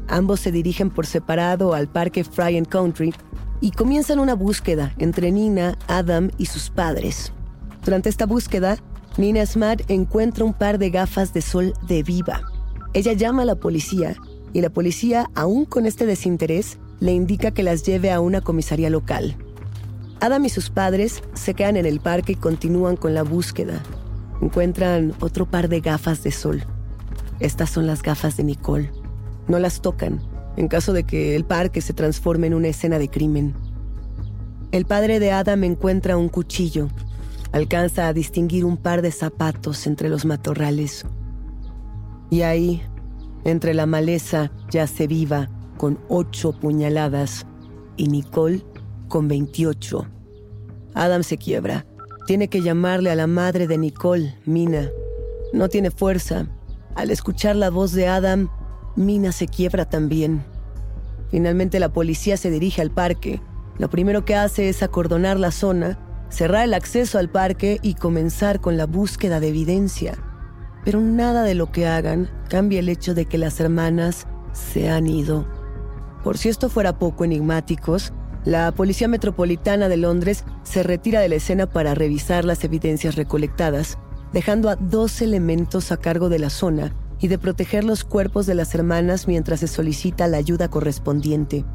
Ambos 0.08 0.40
se 0.40 0.52
dirigen 0.52 0.90
por 0.90 1.06
separado 1.06 1.74
al 1.74 1.88
parque 1.88 2.24
Fry 2.24 2.62
Country 2.64 3.14
y 3.62 3.72
comienzan 3.72 4.20
una 4.20 4.36
búsqueda 4.36 4.94
entre 5.00 5.32
Nina, 5.32 5.78
Adam 5.88 6.30
y 6.38 6.46
sus 6.46 6.70
padres. 6.70 7.32
Durante 7.84 8.10
esta 8.10 8.26
búsqueda, 8.26 8.78
Nina 9.18 9.46
Smart 9.46 9.90
encuentra 9.90 10.46
un 10.46 10.54
par 10.54 10.78
de 10.78 10.90
gafas 10.90 11.34
de 11.34 11.42
sol 11.42 11.74
de 11.88 12.04
viva. 12.04 12.42
Ella 12.94 13.14
llama 13.14 13.44
a 13.44 13.46
la 13.46 13.56
policía 13.56 14.16
y 14.54 14.62
la 14.62 14.70
policía, 14.70 15.30
aún 15.36 15.66
con 15.66 15.86
este 15.86 16.06
desinterés, 16.06 16.78
le 17.00 17.12
indica 17.12 17.52
que 17.52 17.64
las 17.64 17.84
lleve 17.84 18.12
a 18.12 18.20
una 18.20 18.42
comisaría 18.42 18.90
local. 18.90 19.36
Adam 20.22 20.46
y 20.46 20.50
sus 20.50 20.70
padres 20.70 21.24
se 21.34 21.54
quedan 21.54 21.78
en 21.78 21.86
el 21.86 22.00
parque 22.00 22.34
y 22.34 22.36
continúan 22.36 22.96
con 22.96 23.14
la 23.14 23.24
búsqueda. 23.24 23.82
Encuentran 24.42 25.14
otro 25.20 25.46
par 25.46 25.68
de 25.68 25.82
gafas 25.82 26.24
de 26.24 26.32
sol. 26.32 26.64
Estas 27.40 27.70
son 27.70 27.86
las 27.86 28.02
gafas 28.02 28.38
de 28.38 28.44
Nicole 28.44 28.92
no 29.48 29.60
las 29.60 29.82
tocan 29.82 30.22
en 30.58 30.68
caso 30.68 30.94
de 30.94 31.04
que 31.04 31.36
el 31.36 31.46
parque 31.46 31.82
se 31.82 31.94
transforme 31.94 32.48
en 32.48 32.54
una 32.54 32.70
escena 32.70 33.00
de 33.00 33.10
crimen. 33.10 33.54
El 34.72 34.86
padre 34.86 35.20
de 35.20 35.32
Adam 35.32 35.64
encuentra 35.64 36.18
un 36.18 36.30
cuchillo. 36.30 36.88
Alcanza 37.52 38.08
a 38.08 38.14
distinguir 38.14 38.66
un 38.66 38.78
par 38.78 39.02
de 39.02 39.12
zapatos 39.12 39.88
entre 39.88 40.10
los 40.10 40.26
matorrales. 40.26 41.06
Y 42.30 42.42
ahí, 42.42 42.82
entre 43.44 43.74
la 43.74 43.86
maleza, 43.86 44.52
yace 44.72 45.08
viva 45.08 45.50
con 45.78 46.00
ocho 46.10 46.54
puñaladas 46.54 47.46
y 47.98 48.08
Nicole 48.08 48.64
con 49.08 49.28
28. 49.28 50.06
Adam 50.94 51.24
se 51.24 51.38
quiebra. 51.38 51.86
Tiene 52.28 52.48
que 52.48 52.62
llamarle 52.62 53.12
a 53.12 53.16
la 53.16 53.28
madre 53.28 53.68
de 53.68 53.78
Nicole, 53.78 54.36
Mina. 54.46 54.90
No 55.54 55.70
tiene 55.70 55.92
fuerza. 55.92 56.48
Al 56.96 57.12
escuchar 57.12 57.56
la 57.56 57.70
voz 57.70 57.92
de 57.92 58.08
Adam, 58.08 58.50
Mina 58.96 59.34
se 59.34 59.48
quiebra 59.48 59.84
también. 59.84 60.46
Finalmente 61.30 61.80
la 61.82 61.92
policía 61.92 62.38
se 62.38 62.50
dirige 62.50 62.82
al 62.82 62.92
parque. 62.92 63.42
Lo 63.78 63.90
primero 63.90 64.24
que 64.24 64.36
hace 64.36 64.70
es 64.70 64.84
acordonar 64.84 65.38
la 65.38 65.52
zona, 65.52 66.00
cerrar 66.30 66.64
el 66.64 66.74
acceso 66.74 67.20
al 67.20 67.30
parque 67.30 67.78
y 67.82 67.96
comenzar 67.96 68.62
con 68.62 68.78
la 68.78 68.86
búsqueda 68.86 69.42
de 69.42 69.50
evidencia. 69.50 70.14
Pero 70.86 71.02
nada 71.02 71.44
de 71.44 71.56
lo 71.56 71.74
que 71.74 71.88
hagan 71.88 72.30
cambia 72.48 72.80
el 72.80 72.88
hecho 72.88 73.14
de 73.14 73.26
que 73.26 73.38
las 73.38 73.60
hermanas 73.60 74.28
se 74.54 74.90
han 74.90 75.08
ido. 75.08 75.46
Por 76.24 76.38
si 76.38 76.48
esto 76.48 76.70
fuera 76.70 76.98
poco 76.98 77.26
enigmáticos, 77.26 78.14
la 78.46 78.72
Policía 78.72 79.10
Metropolitana 79.10 79.90
de 79.90 79.98
Londres 79.98 80.46
se 80.64 80.84
retira 80.84 81.20
de 81.20 81.28
la 81.28 81.36
escena 81.36 81.68
para 81.68 81.96
revisar 81.96 82.46
las 82.46 82.64
evidencias 82.64 83.16
recolectadas, 83.16 83.98
dejando 84.32 84.70
a 84.70 84.78
dos 84.78 85.22
elementos 85.22 85.92
a 85.92 85.98
cargo 85.98 86.30
de 86.30 86.40
la 86.40 86.50
zona 86.50 86.94
y 87.20 87.28
de 87.28 87.38
proteger 87.38 87.84
los 87.84 88.04
cuerpos 88.04 88.46
de 88.46 88.56
las 88.56 88.76
hermanas 88.76 89.28
mientras 89.28 89.62
se 89.62 89.68
solicita 89.68 90.28
la 90.28 90.38
ayuda 90.38 90.70
correspondiente. 90.70 91.66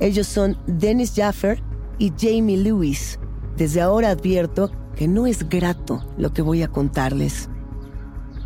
Ellos 0.00 0.26
son 0.26 0.56
Dennis 0.66 1.12
Jaffer 1.14 1.62
y 1.98 2.12
Jamie 2.18 2.56
Lewis. 2.56 3.18
Desde 3.56 3.80
ahora 3.80 4.10
advierto 4.10 4.70
que 4.96 5.08
no 5.08 5.26
es 5.26 5.48
grato 5.48 6.04
lo 6.16 6.32
que 6.32 6.42
voy 6.42 6.62
a 6.62 6.68
contarles. 6.68 7.48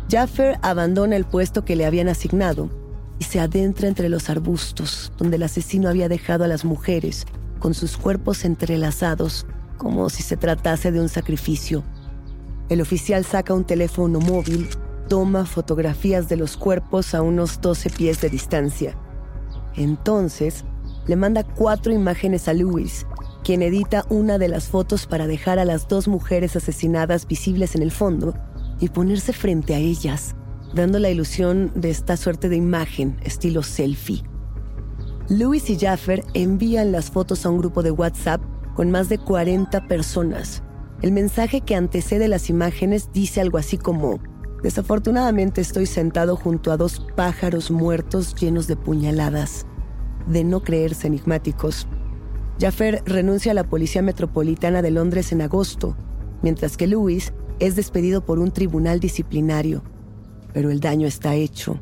Jaffer 0.09 0.59
abandona 0.61 1.15
el 1.15 1.25
puesto 1.25 1.65
que 1.65 1.75
le 1.75 1.85
habían 1.85 2.09
asignado 2.09 2.69
y 3.17 3.23
se 3.23 3.39
adentra 3.39 3.87
entre 3.87 4.09
los 4.09 4.29
arbustos 4.29 5.11
donde 5.17 5.37
el 5.37 5.43
asesino 5.43 5.89
había 5.89 6.09
dejado 6.09 6.43
a 6.43 6.47
las 6.47 6.65
mujeres 6.65 7.25
con 7.59 7.73
sus 7.73 7.97
cuerpos 7.97 8.45
entrelazados 8.45 9.47
como 9.77 10.09
si 10.09 10.23
se 10.23 10.37
tratase 10.37 10.91
de 10.91 10.99
un 10.99 11.09
sacrificio. 11.09 11.83
El 12.69 12.81
oficial 12.81 13.25
saca 13.25 13.53
un 13.53 13.63
teléfono 13.63 14.19
móvil, 14.19 14.69
toma 15.07 15.45
fotografías 15.45 16.29
de 16.29 16.37
los 16.37 16.57
cuerpos 16.57 17.13
a 17.13 17.21
unos 17.21 17.61
12 17.61 17.89
pies 17.89 18.21
de 18.21 18.29
distancia. 18.29 18.97
Entonces, 19.75 20.65
le 21.07 21.15
manda 21.15 21.43
cuatro 21.43 21.93
imágenes 21.93 22.47
a 22.47 22.53
Lewis, 22.53 23.05
quien 23.43 23.61
edita 23.61 24.05
una 24.09 24.37
de 24.37 24.47
las 24.47 24.67
fotos 24.67 25.05
para 25.05 25.27
dejar 25.27 25.59
a 25.59 25.65
las 25.65 25.87
dos 25.87 26.07
mujeres 26.07 26.55
asesinadas 26.55 27.27
visibles 27.27 27.75
en 27.75 27.83
el 27.83 27.91
fondo 27.91 28.33
y 28.79 28.89
ponerse 28.89 29.33
frente 29.33 29.75
a 29.75 29.77
ellas, 29.77 30.35
dando 30.73 30.99
la 30.99 31.09
ilusión 31.09 31.71
de 31.75 31.91
esta 31.91 32.17
suerte 32.17 32.49
de 32.49 32.55
imagen 32.55 33.17
estilo 33.23 33.61
selfie. 33.63 34.23
Lewis 35.27 35.69
y 35.69 35.77
Jaffer 35.77 36.23
envían 36.33 36.91
las 36.91 37.09
fotos 37.09 37.45
a 37.45 37.49
un 37.49 37.57
grupo 37.57 37.81
de 37.83 37.91
WhatsApp 37.91 38.41
con 38.75 38.91
más 38.91 39.09
de 39.09 39.17
40 39.17 39.87
personas. 39.87 40.61
El 41.01 41.11
mensaje 41.11 41.61
que 41.61 41.75
antecede 41.75 42.27
las 42.27 42.49
imágenes 42.49 43.09
dice 43.13 43.41
algo 43.41 43.57
así 43.57 43.77
como, 43.77 44.19
desafortunadamente 44.65 45.61
estoy 45.61 45.85
sentado 45.85 46.35
junto 46.35 46.71
a 46.71 46.77
dos 46.77 46.99
pájaros 47.15 47.69
muertos 47.69 48.33
llenos 48.33 48.65
de 48.65 48.75
puñaladas. 48.75 49.67
De 50.25 50.43
no 50.43 50.63
creerse 50.63 51.05
enigmáticos. 51.05 51.87
Jaffer 52.59 53.03
renuncia 53.05 53.51
a 53.51 53.53
la 53.53 53.69
Policía 53.69 54.01
Metropolitana 54.01 54.81
de 54.81 54.89
Londres 54.89 55.31
en 55.31 55.43
agosto, 55.43 55.95
mientras 56.41 56.77
que 56.77 56.87
Lewis 56.87 57.31
es 57.59 57.75
despedido 57.75 58.25
por 58.25 58.39
un 58.39 58.49
tribunal 58.49 58.99
disciplinario. 58.99 59.83
Pero 60.51 60.71
el 60.71 60.79
daño 60.79 61.05
está 61.05 61.35
hecho. 61.35 61.79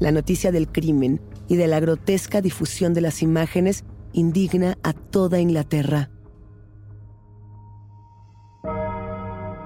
La 0.00 0.10
noticia 0.10 0.50
del 0.50 0.66
crimen 0.66 1.20
y 1.46 1.54
de 1.54 1.68
la 1.68 1.78
grotesca 1.78 2.40
difusión 2.40 2.92
de 2.92 3.02
las 3.02 3.22
imágenes 3.22 3.84
indigna 4.12 4.78
a 4.82 4.94
toda 4.94 5.38
Inglaterra. 5.38 6.10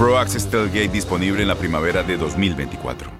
Pro 0.00 0.16
Access 0.16 0.48
Tailgate 0.48 0.88
disponible 0.88 1.42
en 1.42 1.48
la 1.48 1.56
primavera 1.56 2.02
de 2.02 2.16
2024. 2.16 3.19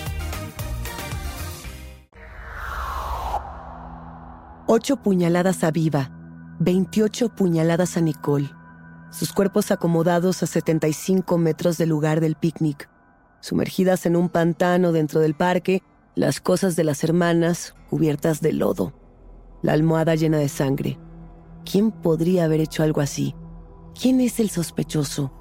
Ocho 4.73 4.95
puñaladas 4.95 5.65
a 5.65 5.71
Viva, 5.71 6.11
28 6.61 7.35
puñaladas 7.35 7.97
a 7.97 7.99
Nicole. 7.99 8.49
Sus 9.11 9.33
cuerpos 9.33 9.69
acomodados 9.69 10.43
a 10.43 10.47
75 10.47 11.37
metros 11.37 11.77
del 11.77 11.89
lugar 11.89 12.21
del 12.21 12.37
picnic. 12.37 12.89
Sumergidas 13.41 14.05
en 14.05 14.15
un 14.15 14.29
pantano 14.29 14.93
dentro 14.93 15.19
del 15.19 15.35
parque, 15.35 15.83
las 16.15 16.39
cosas 16.39 16.77
de 16.77 16.85
las 16.85 17.03
hermanas 17.03 17.75
cubiertas 17.89 18.39
de 18.39 18.53
lodo. 18.53 18.93
La 19.61 19.73
almohada 19.73 20.15
llena 20.15 20.37
de 20.37 20.47
sangre. 20.47 20.97
¿Quién 21.69 21.91
podría 21.91 22.45
haber 22.45 22.61
hecho 22.61 22.81
algo 22.81 23.01
así? 23.01 23.35
¿Quién 24.01 24.21
es 24.21 24.39
el 24.39 24.49
sospechoso? 24.49 25.33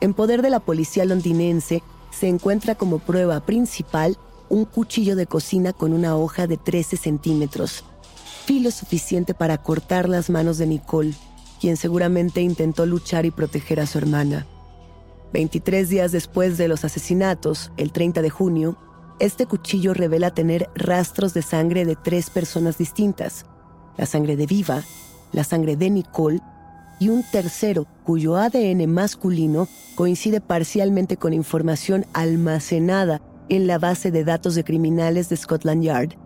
En 0.00 0.14
poder 0.14 0.40
de 0.40 0.48
la 0.48 0.60
policía 0.60 1.04
londinense 1.04 1.82
se 2.12 2.28
encuentra 2.28 2.76
como 2.76 2.98
prueba 2.98 3.44
principal 3.44 4.16
un 4.48 4.64
cuchillo 4.64 5.16
de 5.16 5.26
cocina 5.26 5.74
con 5.74 5.92
una 5.92 6.16
hoja 6.16 6.46
de 6.46 6.56
13 6.56 6.96
centímetros, 6.96 7.84
filo 8.46 8.70
suficiente 8.70 9.34
para 9.34 9.58
cortar 9.58 10.08
las 10.08 10.30
manos 10.30 10.56
de 10.56 10.68
Nicole, 10.68 11.14
quien 11.60 11.76
seguramente 11.76 12.40
intentó 12.42 12.86
luchar 12.86 13.26
y 13.26 13.32
proteger 13.32 13.80
a 13.80 13.86
su 13.86 13.98
hermana. 13.98 14.46
23 15.32 15.88
días 15.88 16.12
después 16.12 16.56
de 16.56 16.68
los 16.68 16.84
asesinatos, 16.84 17.72
el 17.76 17.90
30 17.90 18.22
de 18.22 18.30
junio, 18.30 18.78
este 19.18 19.46
cuchillo 19.46 19.94
revela 19.94 20.30
tener 20.30 20.70
rastros 20.76 21.34
de 21.34 21.42
sangre 21.42 21.84
de 21.84 21.96
tres 21.96 22.30
personas 22.30 22.78
distintas, 22.78 23.46
la 23.96 24.06
sangre 24.06 24.36
de 24.36 24.46
Viva, 24.46 24.84
la 25.32 25.42
sangre 25.42 25.74
de 25.74 25.90
Nicole 25.90 26.40
y 27.00 27.08
un 27.08 27.24
tercero 27.24 27.84
cuyo 28.04 28.36
ADN 28.36 28.88
masculino 28.88 29.66
coincide 29.96 30.40
parcialmente 30.40 31.16
con 31.16 31.32
información 31.32 32.06
almacenada 32.12 33.20
en 33.48 33.66
la 33.66 33.78
base 33.78 34.12
de 34.12 34.22
datos 34.22 34.54
de 34.54 34.62
criminales 34.62 35.28
de 35.28 35.36
Scotland 35.36 35.82
Yard. 35.82 36.25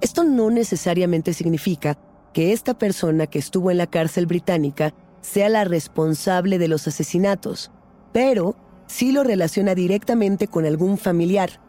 Esto 0.00 0.24
no 0.24 0.50
necesariamente 0.50 1.32
significa 1.32 1.98
que 2.32 2.52
esta 2.52 2.74
persona 2.74 3.26
que 3.26 3.38
estuvo 3.38 3.70
en 3.70 3.78
la 3.78 3.86
cárcel 3.86 4.26
británica 4.26 4.92
sea 5.22 5.48
la 5.48 5.64
responsable 5.64 6.58
de 6.58 6.68
los 6.68 6.86
asesinatos, 6.86 7.70
pero 8.12 8.56
sí 8.86 9.10
lo 9.10 9.24
relaciona 9.24 9.74
directamente 9.74 10.46
con 10.48 10.66
algún 10.66 10.98
familiar. 10.98 11.60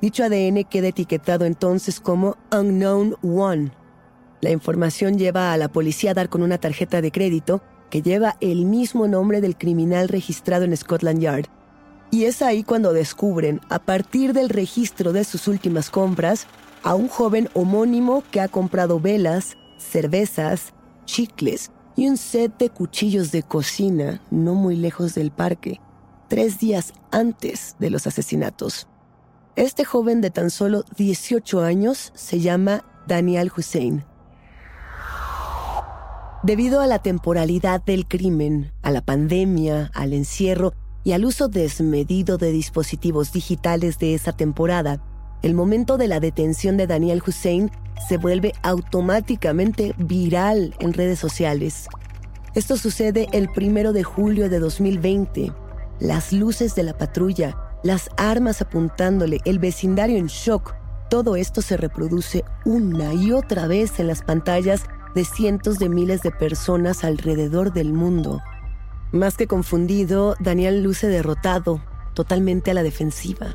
Dicho 0.00 0.24
ADN 0.24 0.64
queda 0.64 0.88
etiquetado 0.88 1.44
entonces 1.44 2.00
como 2.00 2.36
Unknown 2.52 3.16
One. 3.22 3.72
La 4.40 4.50
información 4.50 5.18
lleva 5.18 5.52
a 5.52 5.56
la 5.56 5.68
policía 5.68 6.10
a 6.10 6.14
dar 6.14 6.28
con 6.28 6.42
una 6.42 6.58
tarjeta 6.58 7.00
de 7.00 7.12
crédito 7.12 7.62
que 7.90 8.02
lleva 8.02 8.36
el 8.40 8.64
mismo 8.64 9.06
nombre 9.06 9.40
del 9.40 9.56
criminal 9.56 10.08
registrado 10.08 10.64
en 10.64 10.76
Scotland 10.76 11.20
Yard. 11.20 11.46
Y 12.10 12.24
es 12.24 12.42
ahí 12.42 12.64
cuando 12.64 12.92
descubren, 12.92 13.60
a 13.70 13.78
partir 13.78 14.32
del 14.32 14.48
registro 14.48 15.12
de 15.12 15.24
sus 15.24 15.48
últimas 15.48 15.90
compras, 15.90 16.46
a 16.84 16.94
un 16.94 17.08
joven 17.08 17.48
homónimo 17.54 18.22
que 18.30 18.40
ha 18.40 18.48
comprado 18.48 19.00
velas, 19.00 19.56
cervezas, 19.78 20.74
chicles 21.06 21.72
y 21.96 22.08
un 22.08 22.18
set 22.18 22.56
de 22.58 22.68
cuchillos 22.68 23.32
de 23.32 23.42
cocina 23.42 24.20
no 24.30 24.54
muy 24.54 24.76
lejos 24.76 25.14
del 25.14 25.30
parque, 25.30 25.80
tres 26.28 26.58
días 26.58 26.92
antes 27.10 27.76
de 27.78 27.88
los 27.88 28.06
asesinatos. 28.06 28.86
Este 29.56 29.84
joven 29.84 30.20
de 30.20 30.30
tan 30.30 30.50
solo 30.50 30.84
18 30.96 31.62
años 31.62 32.12
se 32.14 32.40
llama 32.40 32.84
Daniel 33.06 33.50
Hussein. 33.56 34.04
Debido 36.42 36.82
a 36.82 36.86
la 36.86 36.98
temporalidad 36.98 37.82
del 37.82 38.06
crimen, 38.06 38.72
a 38.82 38.90
la 38.90 39.00
pandemia, 39.00 39.90
al 39.94 40.12
encierro 40.12 40.74
y 41.02 41.12
al 41.12 41.24
uso 41.24 41.48
desmedido 41.48 42.36
de 42.36 42.52
dispositivos 42.52 43.32
digitales 43.32 43.98
de 43.98 44.14
esa 44.14 44.32
temporada, 44.32 45.00
el 45.44 45.52
momento 45.52 45.98
de 45.98 46.08
la 46.08 46.20
detención 46.20 46.78
de 46.78 46.86
Daniel 46.86 47.22
Hussein 47.24 47.70
se 48.08 48.16
vuelve 48.16 48.54
automáticamente 48.62 49.94
viral 49.98 50.74
en 50.78 50.94
redes 50.94 51.18
sociales. 51.18 51.86
Esto 52.54 52.78
sucede 52.78 53.28
el 53.32 53.50
primero 53.50 53.92
de 53.92 54.04
julio 54.04 54.48
de 54.48 54.58
2020. 54.58 55.52
Las 56.00 56.32
luces 56.32 56.74
de 56.74 56.84
la 56.84 56.96
patrulla, 56.96 57.58
las 57.82 58.08
armas 58.16 58.62
apuntándole, 58.62 59.40
el 59.44 59.58
vecindario 59.58 60.16
en 60.16 60.28
shock, 60.28 60.74
todo 61.10 61.36
esto 61.36 61.60
se 61.60 61.76
reproduce 61.76 62.42
una 62.64 63.12
y 63.12 63.32
otra 63.32 63.66
vez 63.66 64.00
en 64.00 64.06
las 64.06 64.22
pantallas 64.22 64.84
de 65.14 65.26
cientos 65.26 65.78
de 65.78 65.90
miles 65.90 66.22
de 66.22 66.30
personas 66.30 67.04
alrededor 67.04 67.74
del 67.74 67.92
mundo. 67.92 68.40
Más 69.12 69.36
que 69.36 69.46
confundido, 69.46 70.36
Daniel 70.40 70.82
luce 70.82 71.06
derrotado, 71.06 71.84
totalmente 72.14 72.70
a 72.70 72.74
la 72.74 72.82
defensiva. 72.82 73.54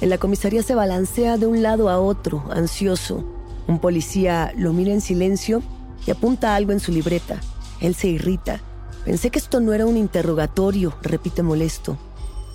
En 0.00 0.08
la 0.08 0.18
comisaría 0.18 0.62
se 0.62 0.74
balancea 0.74 1.36
de 1.36 1.46
un 1.46 1.62
lado 1.62 1.90
a 1.90 2.00
otro, 2.00 2.44
ansioso. 2.50 3.24
Un 3.66 3.78
policía 3.78 4.52
lo 4.56 4.72
mira 4.72 4.92
en 4.92 5.00
silencio 5.00 5.62
y 6.06 6.10
apunta 6.10 6.54
algo 6.54 6.72
en 6.72 6.80
su 6.80 6.90
libreta. 6.90 7.40
Él 7.80 7.94
se 7.94 8.08
irrita. 8.08 8.60
Pensé 9.04 9.30
que 9.30 9.38
esto 9.38 9.60
no 9.60 9.72
era 9.72 9.86
un 9.86 9.96
interrogatorio, 9.96 10.94
repite 11.02 11.42
molesto. 11.42 11.98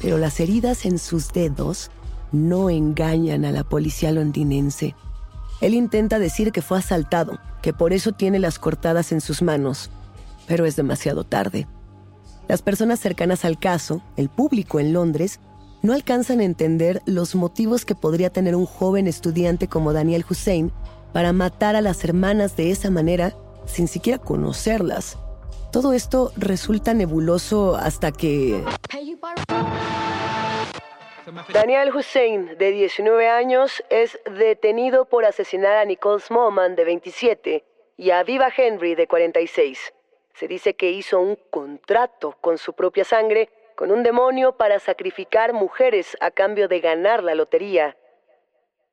Pero 0.02 0.18
las 0.18 0.40
heridas 0.40 0.86
en 0.86 0.98
sus 0.98 1.32
dedos 1.32 1.92
no 2.32 2.70
engañan 2.70 3.46
a 3.46 3.52
la 3.52 3.64
policía 3.64 4.12
londinense. 4.12 4.96
Él 5.62 5.74
intenta 5.74 6.20
decir 6.20 6.52
que 6.52 6.62
fue 6.62 6.80
asaltado, 6.80 7.40
que 7.62 7.74
por 7.74 7.94
eso 7.94 8.12
tiene 8.12 8.40
las 8.40 8.60
cortadas 8.60 9.12
en 9.12 9.22
sus 9.22 9.42
manos, 9.42 9.90
pero 10.48 10.66
es 10.66 10.76
demasiado 10.76 11.24
tarde. 11.24 11.68
Las 12.48 12.62
personas 12.62 13.00
cercanas 13.00 13.46
al 13.46 13.58
caso, 13.58 14.02
el 14.18 14.30
público 14.30 14.80
en 14.80 14.94
Londres, 14.94 15.40
no 15.86 15.94
alcanzan 15.94 16.40
a 16.40 16.44
entender 16.44 17.02
los 17.06 17.36
motivos 17.36 17.86
que 17.86 17.96
podría 17.96 18.30
tener 18.30 18.56
un 18.56 18.66
joven 18.66 19.08
estudiante 19.08 19.68
como 19.68 19.94
Daniel 19.94 20.26
Hussein 20.30 20.72
para 21.14 21.32
matar 21.32 21.76
a 21.76 21.82
las 21.82 22.04
hermanas 22.04 22.58
de 22.58 22.72
esa 22.72 22.90
manera 22.90 23.34
sin 23.66 23.88
siquiera 23.88 24.20
conocerlas. 24.20 25.18
Todo 25.72 25.94
esto 25.94 26.32
resulta 26.38 26.94
nebuloso 26.94 27.76
hasta 27.76 28.12
que... 28.12 28.64
Daniel 31.54 31.96
Hussein, 31.96 32.58
de 32.58 32.72
19 32.72 33.30
años, 33.30 33.84
es 33.90 34.20
detenido 34.38 35.06
por 35.06 35.26
asesinar 35.26 35.76
a 35.78 35.86
Nicole 35.86 36.22
Smallman, 36.22 36.76
de 36.76 36.84
27, 36.86 37.64
y 37.98 38.12
a 38.12 38.24
Viva 38.24 38.50
Henry, 38.56 38.96
de 38.96 39.08
46. 39.08 39.94
Se 40.34 40.48
dice 40.48 40.76
que 40.76 40.92
hizo 40.92 41.20
un 41.20 41.38
contrato 41.50 42.38
con 42.42 42.58
su 42.58 42.74
propia 42.74 43.04
sangre 43.04 43.50
con 43.76 43.92
un 43.92 44.04
demonio 44.04 44.58
para 44.58 44.80
sacrificar 44.80 45.54
mujeres 45.54 46.18
a 46.22 46.32
cambio 46.32 46.68
de 46.68 46.80
ganar 46.80 47.24
la 47.24 47.36
lotería. 47.36 47.96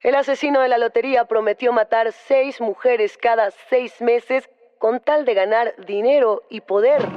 El 0.01 0.16
asesino 0.16 0.61
de 0.61 0.68
la 0.68 0.79
lotería 0.79 1.27
prometió 1.27 1.73
matar 1.73 2.12
seis 2.12 2.61
mujeres 2.61 3.16
cada 3.16 3.51
seis 3.71 4.01
meses 4.01 4.49
con 4.79 4.99
tal 4.99 5.25
de 5.25 5.35
ganar 5.35 5.75
dinero 5.87 6.42
y 6.51 6.61
poder. 6.61 7.09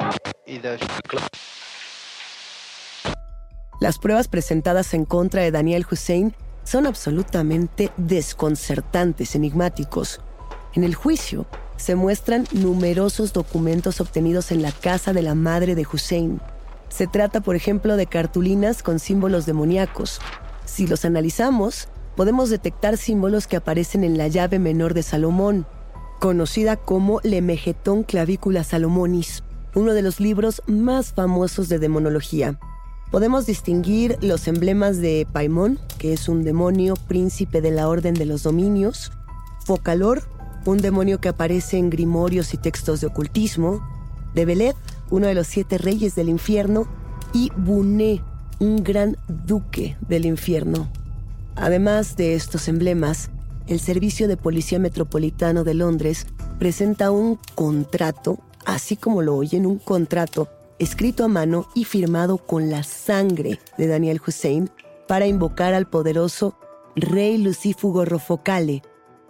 Las 3.82 3.97
pruebas 3.97 4.28
presentadas 4.28 4.93
en 4.93 5.06
contra 5.06 5.41
de 5.41 5.51
Daniel 5.51 5.86
Hussein 5.91 6.36
son 6.63 6.86
absolutamente 6.86 7.91
desconcertantes, 7.97 9.36
enigmáticos. 9.36 10.21
En 10.75 10.84
el 10.84 10.93
juicio 10.93 11.45
se 11.78 11.95
muestran 11.95 12.45
numerosos 12.51 13.34
documentos 13.34 13.99
obtenidos 13.99 14.51
en 14.51 14.62
la 14.62 14.71
casa 14.71 15.13
de 15.13 15.23
la 15.23 15.36
madre 15.36 15.73
de 15.75 15.86
Hussein. 15.91 16.39
Se 16.89 17.08
trata, 17.08 17.41
por 17.41 17.56
ejemplo, 17.56 17.98
de 17.98 18.06
cartulinas 18.06 18.84
con 18.84 19.00
símbolos 19.00 19.45
demoníacos. 19.45 20.19
Si 20.65 20.88
los 20.88 21.06
analizamos, 21.06 21.89
podemos 22.15 22.50
detectar 22.50 22.98
símbolos 22.98 23.48
que 23.48 23.58
aparecen 23.58 24.04
en 24.04 24.17
la 24.17 24.28
llave 24.28 24.60
menor 24.60 24.93
de 24.93 25.04
Salomón, 25.04 25.65
conocida 26.19 26.78
como 26.78 27.19
Lemegetón 27.24 28.04
Clavícula 28.04 28.63
Salomonis, 28.63 29.43
uno 29.76 29.93
de 29.93 30.02
los 30.02 30.19
libros 30.19 30.62
más 30.67 31.13
famosos 31.13 31.69
de 31.69 31.80
demonología. 31.80 32.58
Podemos 33.12 33.45
distinguir 33.45 34.17
los 34.21 34.48
emblemas 34.48 34.98
de 34.98 35.28
Paimon, 35.32 35.80
que 36.00 36.13
es 36.13 36.28
un 36.28 36.43
demonio 36.43 36.95
príncipe 36.95 37.62
de 37.62 37.71
la 37.71 37.88
Orden 37.88 38.13
de 38.13 38.26
los 38.26 38.43
Dominios, 38.43 39.12
Focalor, 39.65 40.24
un 40.65 40.80
demonio 40.80 41.19
que 41.19 41.30
aparece 41.30 41.78
en 41.78 41.89
grimorios 41.89 42.54
y 42.54 42.58
textos 42.58 43.02
de 43.02 43.08
ocultismo, 43.08 43.88
de 44.34 44.45
Beled, 44.45 44.76
uno 45.10 45.28
de 45.28 45.36
los 45.36 45.48
siete 45.48 45.78
reyes 45.78 46.15
del 46.15 46.30
infierno, 46.30 46.88
y 47.34 47.52
Buné, 47.58 48.22
un 48.60 48.84
gran 48.84 49.18
duque 49.28 49.98
del 50.08 50.26
infierno. 50.26 50.88
Además 51.56 52.15
de 52.15 52.36
estos 52.36 52.68
emblemas, 52.68 53.30
el 53.68 53.80
Servicio 53.80 54.28
de 54.28 54.38
Policía 54.38 54.80
Metropolitano 54.80 55.63
de 55.63 55.74
Londres 55.74 56.28
presenta 56.60 57.12
un 57.12 57.39
contrato, 57.56 58.39
así 58.65 58.96
como 58.96 59.22
lo 59.22 59.36
oyen, 59.36 59.65
un 59.65 59.80
contrato 59.80 60.50
escrito 60.78 61.24
a 61.24 61.28
mano 61.28 61.68
y 61.74 61.86
firmado 61.86 62.38
con 62.38 62.70
la 62.70 62.84
sangre 62.84 63.60
de 63.78 63.88
Daniel 63.88 64.22
Hussein 64.26 64.70
para 65.08 65.28
invocar 65.28 65.74
al 65.74 65.88
poderoso 65.88 66.58
rey 66.96 67.38
Lucífugo 67.38 68.06
Rofocale, 68.06 68.82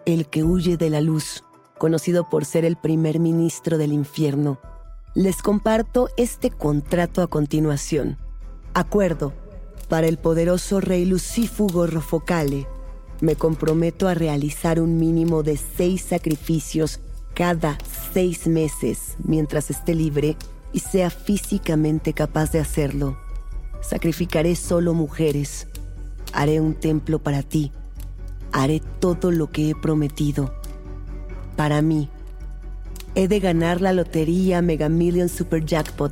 el 0.05 0.27
que 0.27 0.43
huye 0.43 0.77
de 0.77 0.89
la 0.89 1.01
luz, 1.01 1.43
conocido 1.77 2.29
por 2.29 2.45
ser 2.45 2.65
el 2.65 2.77
primer 2.77 3.19
ministro 3.19 3.77
del 3.77 3.93
infierno. 3.93 4.59
Les 5.15 5.41
comparto 5.41 6.09
este 6.17 6.49
contrato 6.51 7.21
a 7.21 7.27
continuación. 7.27 8.17
Acuerdo. 8.73 9.31
Para 9.87 10.07
el 10.07 10.17
poderoso 10.17 10.81
rey 10.81 11.05
Lucífugo 11.05 11.87
Rofocale, 11.87 12.67
me 13.21 13.37
comprometo 13.37 14.09
a 14.09 14.13
realizar 14.13 14.81
un 14.81 14.97
mínimo 14.97 15.41
de 15.41 15.55
seis 15.55 16.01
sacrificios 16.01 16.99
cada 17.33 17.77
seis 18.13 18.45
meses 18.45 19.15
mientras 19.23 19.69
esté 19.69 19.95
libre 19.95 20.35
y 20.73 20.79
sea 20.79 21.09
físicamente 21.09 22.11
capaz 22.11 22.51
de 22.51 22.59
hacerlo. 22.59 23.17
Sacrificaré 23.79 24.57
solo 24.57 24.93
mujeres. 24.93 25.67
Haré 26.33 26.59
un 26.59 26.73
templo 26.73 27.19
para 27.19 27.41
ti. 27.41 27.71
Haré 28.51 28.81
todo 28.99 29.31
lo 29.31 29.49
que 29.49 29.69
he 29.69 29.75
prometido. 29.75 30.53
Para 31.55 31.81
mí. 31.81 32.09
He 33.17 33.29
de 33.29 33.39
ganar 33.39 33.79
la 33.79 33.93
lotería 33.93 34.61
Mega 34.61 34.89
Million 34.89 35.29
Super 35.29 35.65
Jackpot. 35.65 36.11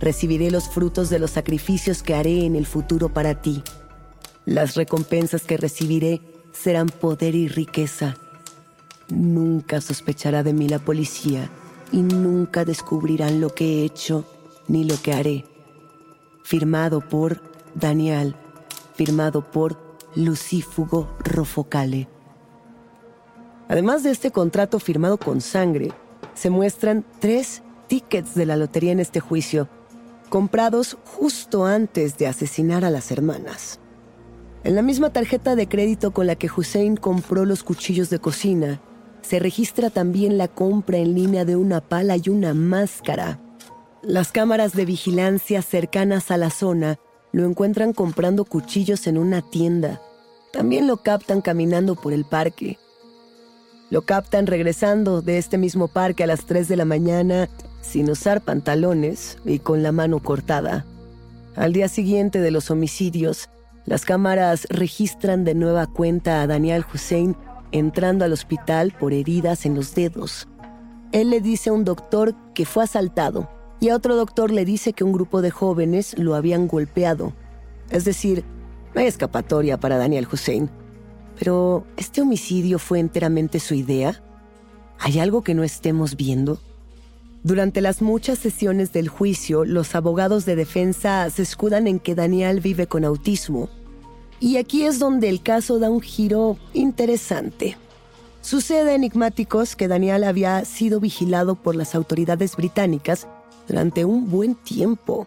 Recibiré 0.00 0.50
los 0.50 0.68
frutos 0.68 1.08
de 1.08 1.18
los 1.18 1.30
sacrificios 1.30 2.02
que 2.02 2.14
haré 2.14 2.44
en 2.44 2.56
el 2.56 2.66
futuro 2.66 3.08
para 3.08 3.40
ti. 3.40 3.62
Las 4.44 4.74
recompensas 4.74 5.44
que 5.44 5.56
recibiré 5.56 6.20
serán 6.52 6.88
poder 6.88 7.34
y 7.34 7.48
riqueza. 7.48 8.16
Nunca 9.08 9.80
sospechará 9.80 10.42
de 10.42 10.52
mí 10.52 10.68
la 10.68 10.78
policía 10.78 11.50
y 11.90 12.02
nunca 12.02 12.66
descubrirán 12.66 13.40
lo 13.40 13.54
que 13.54 13.80
he 13.80 13.84
hecho 13.86 14.26
ni 14.68 14.84
lo 14.84 15.00
que 15.00 15.14
haré. 15.14 15.46
Firmado 16.44 17.00
por 17.00 17.40
Daniel, 17.74 18.36
firmado 18.94 19.50
por 19.50 19.78
Lucífugo 20.14 21.16
Rofocale. 21.20 22.08
Además 23.68 24.02
de 24.02 24.10
este 24.10 24.30
contrato 24.30 24.78
firmado 24.80 25.16
con 25.16 25.40
sangre, 25.40 25.92
se 26.40 26.48
muestran 26.48 27.04
tres 27.18 27.62
tickets 27.86 28.34
de 28.34 28.46
la 28.46 28.56
lotería 28.56 28.92
en 28.92 29.00
este 29.00 29.20
juicio, 29.20 29.68
comprados 30.30 30.96
justo 31.04 31.66
antes 31.66 32.16
de 32.16 32.28
asesinar 32.28 32.82
a 32.82 32.88
las 32.88 33.10
hermanas. 33.10 33.78
En 34.64 34.74
la 34.74 34.80
misma 34.80 35.12
tarjeta 35.12 35.54
de 35.54 35.68
crédito 35.68 36.12
con 36.12 36.26
la 36.26 36.36
que 36.36 36.48
Hussein 36.48 36.96
compró 36.96 37.44
los 37.44 37.62
cuchillos 37.62 38.08
de 38.08 38.20
cocina, 38.20 38.80
se 39.20 39.38
registra 39.38 39.90
también 39.90 40.38
la 40.38 40.48
compra 40.48 40.96
en 40.96 41.14
línea 41.14 41.44
de 41.44 41.56
una 41.56 41.82
pala 41.82 42.16
y 42.16 42.30
una 42.30 42.54
máscara. 42.54 43.38
Las 44.00 44.32
cámaras 44.32 44.72
de 44.72 44.86
vigilancia 44.86 45.60
cercanas 45.60 46.30
a 46.30 46.38
la 46.38 46.48
zona 46.48 46.98
lo 47.32 47.44
encuentran 47.44 47.92
comprando 47.92 48.46
cuchillos 48.46 49.06
en 49.06 49.18
una 49.18 49.42
tienda. 49.42 50.00
También 50.54 50.86
lo 50.86 51.02
captan 51.02 51.42
caminando 51.42 51.96
por 51.96 52.14
el 52.14 52.24
parque. 52.24 52.78
Lo 53.90 54.02
captan 54.02 54.46
regresando 54.46 55.20
de 55.20 55.38
este 55.38 55.58
mismo 55.58 55.88
parque 55.88 56.22
a 56.22 56.26
las 56.28 56.46
3 56.46 56.68
de 56.68 56.76
la 56.76 56.84
mañana 56.84 57.48
sin 57.80 58.08
usar 58.08 58.40
pantalones 58.40 59.38
y 59.44 59.58
con 59.58 59.82
la 59.82 59.90
mano 59.90 60.20
cortada. 60.20 60.84
Al 61.56 61.72
día 61.72 61.88
siguiente 61.88 62.40
de 62.40 62.52
los 62.52 62.70
homicidios, 62.70 63.50
las 63.86 64.04
cámaras 64.04 64.66
registran 64.70 65.44
de 65.44 65.54
nueva 65.56 65.88
cuenta 65.88 66.40
a 66.40 66.46
Daniel 66.46 66.84
Hussein 66.92 67.36
entrando 67.72 68.24
al 68.24 68.32
hospital 68.32 68.92
por 68.98 69.12
heridas 69.12 69.66
en 69.66 69.74
los 69.74 69.94
dedos. 69.94 70.46
Él 71.10 71.30
le 71.30 71.40
dice 71.40 71.70
a 71.70 71.72
un 71.72 71.84
doctor 71.84 72.34
que 72.54 72.66
fue 72.66 72.84
asaltado 72.84 73.50
y 73.80 73.88
a 73.88 73.96
otro 73.96 74.14
doctor 74.14 74.52
le 74.52 74.64
dice 74.64 74.92
que 74.92 75.02
un 75.02 75.12
grupo 75.12 75.42
de 75.42 75.50
jóvenes 75.50 76.16
lo 76.16 76.36
habían 76.36 76.68
golpeado. 76.68 77.32
Es 77.90 78.04
decir, 78.04 78.44
no 78.94 79.00
hay 79.00 79.08
escapatoria 79.08 79.80
para 79.80 79.98
Daniel 79.98 80.28
Hussein. 80.30 80.70
Pero, 81.40 81.86
¿este 81.96 82.20
homicidio 82.20 82.78
fue 82.78 82.98
enteramente 83.00 83.60
su 83.60 83.72
idea? 83.72 84.22
¿Hay 84.98 85.18
algo 85.18 85.40
que 85.42 85.54
no 85.54 85.64
estemos 85.64 86.14
viendo? 86.14 86.60
Durante 87.42 87.80
las 87.80 88.02
muchas 88.02 88.38
sesiones 88.38 88.92
del 88.92 89.08
juicio, 89.08 89.64
los 89.64 89.94
abogados 89.94 90.44
de 90.44 90.54
defensa 90.54 91.30
se 91.30 91.40
escudan 91.40 91.86
en 91.86 91.98
que 91.98 92.14
Daniel 92.14 92.60
vive 92.60 92.86
con 92.86 93.06
autismo. 93.06 93.70
Y 94.38 94.58
aquí 94.58 94.84
es 94.84 94.98
donde 94.98 95.30
el 95.30 95.42
caso 95.42 95.78
da 95.78 95.88
un 95.88 96.02
giro 96.02 96.58
interesante. 96.74 97.78
Sucede 98.42 98.94
enigmáticos 98.94 99.76
que 99.76 99.88
Daniel 99.88 100.24
había 100.24 100.66
sido 100.66 101.00
vigilado 101.00 101.54
por 101.54 101.74
las 101.74 101.94
autoridades 101.94 102.54
británicas 102.54 103.26
durante 103.66 104.04
un 104.04 104.30
buen 104.30 104.56
tiempo. 104.56 105.26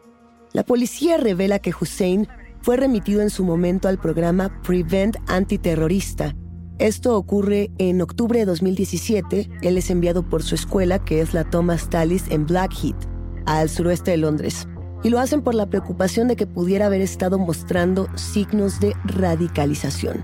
La 0.51 0.61
policía 0.61 1.17
revela 1.17 1.57
que 1.57 1.73
Hussein 1.73 2.27
fue 2.63 2.77
remitido 2.77 3.21
en 3.21 3.29
su 3.29 3.43
momento 3.45 3.87
al 3.87 3.99
programa 3.99 4.59
Prevent 4.63 5.17
Antiterrorista, 5.27 6.33
esto 6.79 7.15
ocurre 7.15 7.71
en 7.77 8.01
octubre 8.01 8.39
de 8.39 8.45
2017. 8.45 9.49
Él 9.61 9.77
es 9.77 9.89
enviado 9.91 10.27
por 10.27 10.41
su 10.41 10.55
escuela, 10.55 10.99
que 10.99 11.21
es 11.21 11.33
la 11.33 11.43
Thomas 11.43 11.89
Tallis 11.89 12.25
en 12.29 12.47
Blackheath, 12.47 13.07
al 13.45 13.69
suroeste 13.69 14.11
de 14.11 14.17
Londres. 14.17 14.67
Y 15.03 15.09
lo 15.09 15.19
hacen 15.19 15.43
por 15.43 15.53
la 15.53 15.69
preocupación 15.69 16.27
de 16.27 16.35
que 16.35 16.47
pudiera 16.47 16.87
haber 16.87 17.01
estado 17.01 17.37
mostrando 17.37 18.07
signos 18.15 18.79
de 18.79 18.93
radicalización. 19.05 20.23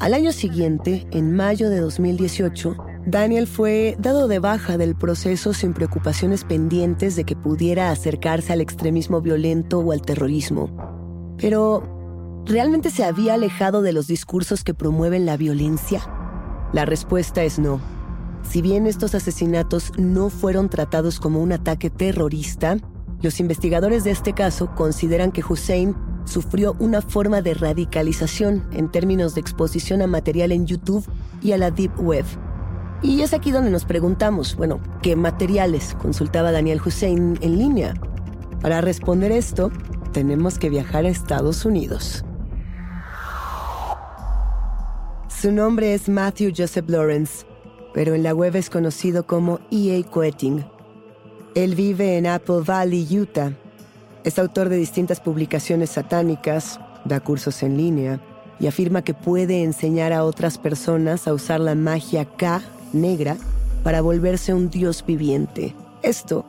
Al 0.00 0.14
año 0.14 0.32
siguiente, 0.32 1.06
en 1.10 1.34
mayo 1.36 1.68
de 1.68 1.80
2018, 1.80 2.76
Daniel 3.06 3.46
fue 3.46 3.96
dado 4.00 4.28
de 4.28 4.38
baja 4.38 4.78
del 4.78 4.96
proceso 4.96 5.52
sin 5.52 5.74
preocupaciones 5.74 6.44
pendientes 6.44 7.16
de 7.16 7.24
que 7.24 7.36
pudiera 7.36 7.90
acercarse 7.90 8.52
al 8.52 8.60
extremismo 8.60 9.20
violento 9.20 9.78
o 9.78 9.92
al 9.92 10.02
terrorismo. 10.02 10.95
Pero 11.38 12.42
¿realmente 12.46 12.90
se 12.90 13.04
había 13.04 13.34
alejado 13.34 13.82
de 13.82 13.92
los 13.92 14.06
discursos 14.06 14.64
que 14.64 14.74
promueven 14.74 15.26
la 15.26 15.36
violencia? 15.36 16.02
La 16.72 16.84
respuesta 16.84 17.42
es 17.44 17.58
no. 17.58 17.80
Si 18.42 18.62
bien 18.62 18.86
estos 18.86 19.14
asesinatos 19.14 19.92
no 19.98 20.30
fueron 20.30 20.68
tratados 20.68 21.20
como 21.20 21.40
un 21.40 21.52
ataque 21.52 21.90
terrorista, 21.90 22.76
los 23.22 23.40
investigadores 23.40 24.04
de 24.04 24.12
este 24.12 24.32
caso 24.34 24.74
consideran 24.74 25.32
que 25.32 25.42
Hussein 25.42 25.96
sufrió 26.24 26.76
una 26.78 27.02
forma 27.02 27.40
de 27.40 27.54
radicalización 27.54 28.66
en 28.72 28.90
términos 28.90 29.34
de 29.34 29.40
exposición 29.40 30.02
a 30.02 30.06
material 30.06 30.52
en 30.52 30.66
YouTube 30.66 31.06
y 31.42 31.52
a 31.52 31.58
la 31.58 31.70
Deep 31.70 31.98
Web. 32.00 32.24
Y 33.02 33.22
es 33.22 33.32
aquí 33.32 33.52
donde 33.52 33.70
nos 33.70 33.84
preguntamos, 33.84 34.56
bueno, 34.56 34.80
¿qué 35.02 35.16
materiales 35.16 35.94
consultaba 36.00 36.52
Daniel 36.52 36.80
Hussein 36.84 37.38
en 37.40 37.58
línea? 37.58 37.94
Para 38.60 38.80
responder 38.80 39.32
esto, 39.32 39.70
tenemos 40.16 40.58
que 40.58 40.70
viajar 40.70 41.04
a 41.04 41.10
Estados 41.10 41.66
Unidos. 41.66 42.24
Su 45.28 45.52
nombre 45.52 45.92
es 45.92 46.08
Matthew 46.08 46.54
Joseph 46.56 46.88
Lawrence, 46.88 47.44
pero 47.92 48.14
en 48.14 48.22
la 48.22 48.34
web 48.34 48.56
es 48.56 48.70
conocido 48.70 49.26
como 49.26 49.60
E.A. 49.70 50.02
Quetting. 50.10 50.64
Él 51.54 51.74
vive 51.74 52.16
en 52.16 52.26
Apple 52.26 52.62
Valley, 52.66 53.06
Utah. 53.14 53.52
Es 54.24 54.38
autor 54.38 54.70
de 54.70 54.78
distintas 54.78 55.20
publicaciones 55.20 55.90
satánicas, 55.90 56.80
da 57.04 57.20
cursos 57.20 57.62
en 57.62 57.76
línea 57.76 58.18
y 58.58 58.68
afirma 58.68 59.02
que 59.02 59.12
puede 59.12 59.64
enseñar 59.64 60.14
a 60.14 60.24
otras 60.24 60.56
personas 60.56 61.28
a 61.28 61.34
usar 61.34 61.60
la 61.60 61.74
magia 61.74 62.24
K 62.24 62.62
negra 62.94 63.36
para 63.84 64.00
volverse 64.00 64.54
un 64.54 64.70
dios 64.70 65.04
viviente. 65.06 65.74
Esto 66.02 66.46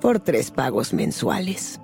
por 0.00 0.18
tres 0.18 0.50
pagos 0.50 0.94
mensuales. 0.94 1.78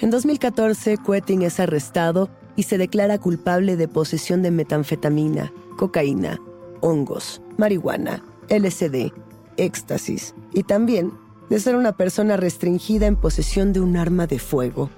En 0.00 0.10
2014, 0.10 0.98
Quetting 1.04 1.42
es 1.42 1.58
arrestado 1.58 2.30
y 2.54 2.62
se 2.62 2.78
declara 2.78 3.18
culpable 3.18 3.76
de 3.76 3.88
posesión 3.88 4.42
de 4.42 4.52
metanfetamina, 4.52 5.52
cocaína, 5.76 6.40
hongos, 6.80 7.42
marihuana, 7.56 8.22
LSD, 8.48 9.12
éxtasis 9.56 10.36
y 10.52 10.62
también 10.62 11.12
de 11.50 11.58
ser 11.58 11.74
una 11.74 11.96
persona 11.96 12.36
restringida 12.36 13.06
en 13.06 13.16
posesión 13.16 13.72
de 13.72 13.80
un 13.80 13.96
arma 13.96 14.28
de 14.28 14.38
fuego. 14.38 14.88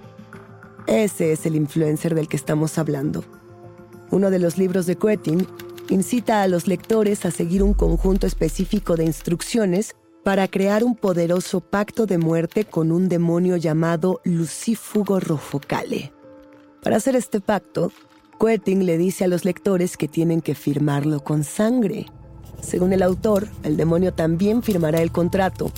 Ese 0.87 1.33
es 1.33 1.47
el 1.47 1.57
influencer 1.57 2.15
del 2.15 2.29
que 2.29 2.37
estamos 2.37 2.77
hablando. 2.77 3.25
Uno 4.11 4.31
de 4.31 4.39
los 4.39 4.59
libros 4.59 4.85
de 4.85 4.97
Quetting 4.97 5.47
incita 5.89 6.43
a 6.43 6.49
los 6.49 6.67
lectores 6.67 7.25
a 7.25 7.31
seguir 7.31 7.63
un 7.63 7.73
conjunto 7.73 8.27
específico 8.27 8.97
de 8.97 9.05
instrucciones 9.05 9.95
para 10.25 10.49
crear 10.49 10.85
un 10.85 10.95
poderoso 10.95 11.61
pacto 11.61 12.07
de 12.07 12.19
muerte 12.19 12.65
con 12.65 12.93
un 12.93 13.09
demonio 13.09 13.57
llamado 13.57 14.21
Lucífugo 14.25 15.19
Rofocale. 15.19 16.13
Para 16.83 16.97
hacer 16.97 17.17
este 17.17 17.41
pacto, 17.41 17.91
Quetting 18.39 18.85
le 18.85 18.99
dice 18.99 19.25
a 19.25 19.29
los 19.29 19.45
lectores 19.45 19.97
que 19.97 20.09
tienen 20.09 20.41
que 20.41 20.55
firmarlo 20.55 21.21
con 21.21 21.45
sangre. 21.45 22.07
Según 22.61 22.93
el 22.93 23.03
autor, 23.03 23.49
el 23.63 23.77
demonio 23.77 24.13
también 24.13 24.63
firmará 24.63 25.01
el 25.01 25.13
contrato, 25.13 25.71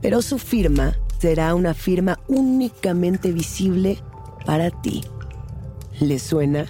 pero 0.00 0.22
su 0.22 0.38
firma 0.38 0.96
será 1.18 1.54
una 1.54 1.74
firma 1.74 2.18
únicamente 2.28 3.32
visible 3.32 3.98
para 4.46 4.70
ti. 4.70 5.02
¿Le 6.00 6.18
suena? 6.18 6.66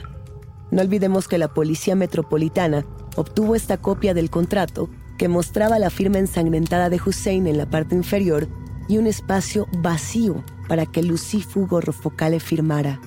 No 0.73 0.83
olvidemos 0.83 1.29
que 1.29 1.39
la 1.39 1.49
Policía 1.49 1.95
Metropolitana 1.95 2.85
obtuvo 3.17 3.55
esta 3.55 3.77
copia 3.77 4.15
del 4.15 4.31
contrato 4.31 4.89
que 5.21 5.29
mostraba 5.29 5.79
la 5.79 5.91
firma 5.91 6.19
ensangrentada 6.19 6.89
de 6.89 6.99
Hussein 6.99 7.47
en 7.47 7.59
la 7.59 7.69
parte 7.69 7.95
inferior 7.95 8.49
y 8.89 8.97
un 8.97 9.07
espacio 9.07 9.69
vacío 9.83 10.43
para 10.67 10.87
que 10.87 11.03
Lucífugo 11.03 11.83
Rofocale 11.83 12.41
firmara. 12.41 12.99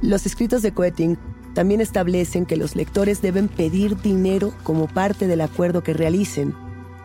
Los 0.00 0.24
escritos 0.24 0.62
de 0.62 0.72
Quetting 0.72 1.18
también 1.52 1.82
establecen 1.82 2.46
que 2.46 2.56
los 2.56 2.74
lectores 2.74 3.20
deben 3.20 3.48
pedir 3.48 4.00
dinero 4.00 4.54
como 4.62 4.88
parte 4.88 5.26
del 5.26 5.42
acuerdo 5.42 5.82
que 5.82 5.92
realicen, 5.92 6.54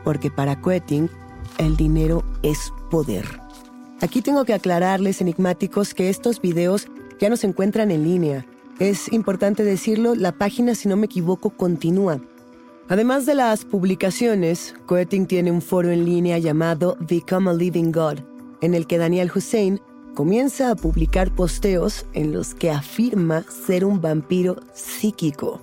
porque 0.06 0.32
para 0.32 0.62
Quetting 0.62 1.10
el 1.58 1.76
dinero 1.76 2.24
es 2.42 2.72
poder. 2.90 3.26
Aquí 4.00 4.22
tengo 4.22 4.46
que 4.46 4.54
aclararles, 4.54 5.20
enigmáticos, 5.20 5.94
que 5.94 6.10
estos 6.10 6.40
videos 6.40 6.88
ya 7.20 7.28
no 7.30 7.36
se 7.36 7.48
encuentran 7.48 7.92
en 7.92 8.06
línea. 8.06 8.46
Es 8.80 9.12
importante 9.12 9.66
decirlo, 9.66 10.16
la 10.16 10.32
página, 10.32 10.74
si 10.74 10.88
no 10.88 10.96
me 10.96 11.08
equivoco, 11.08 11.50
continúa. 11.50 12.22
Además 12.88 13.26
de 13.26 13.34
las 13.34 13.66
publicaciones, 13.66 14.76
Quetting 14.88 15.26
tiene 15.26 15.52
un 15.52 15.64
foro 15.64 15.90
en 15.90 16.06
línea 16.06 16.38
llamado 16.38 16.98
Become 17.00 17.50
a 17.50 17.54
Living 17.54 17.92
God, 17.92 18.20
en 18.62 18.76
el 18.76 18.86
que 18.86 19.00
Daniel 19.00 19.32
Hussein 19.36 19.82
comienza 20.14 20.70
a 20.70 20.76
publicar 20.76 21.34
posteos 21.34 22.06
en 22.14 22.32
los 22.32 22.54
que 22.54 22.70
afirma 22.70 23.44
ser 23.44 23.86
un 23.86 24.02
vampiro 24.02 24.58
psíquico. 24.76 25.62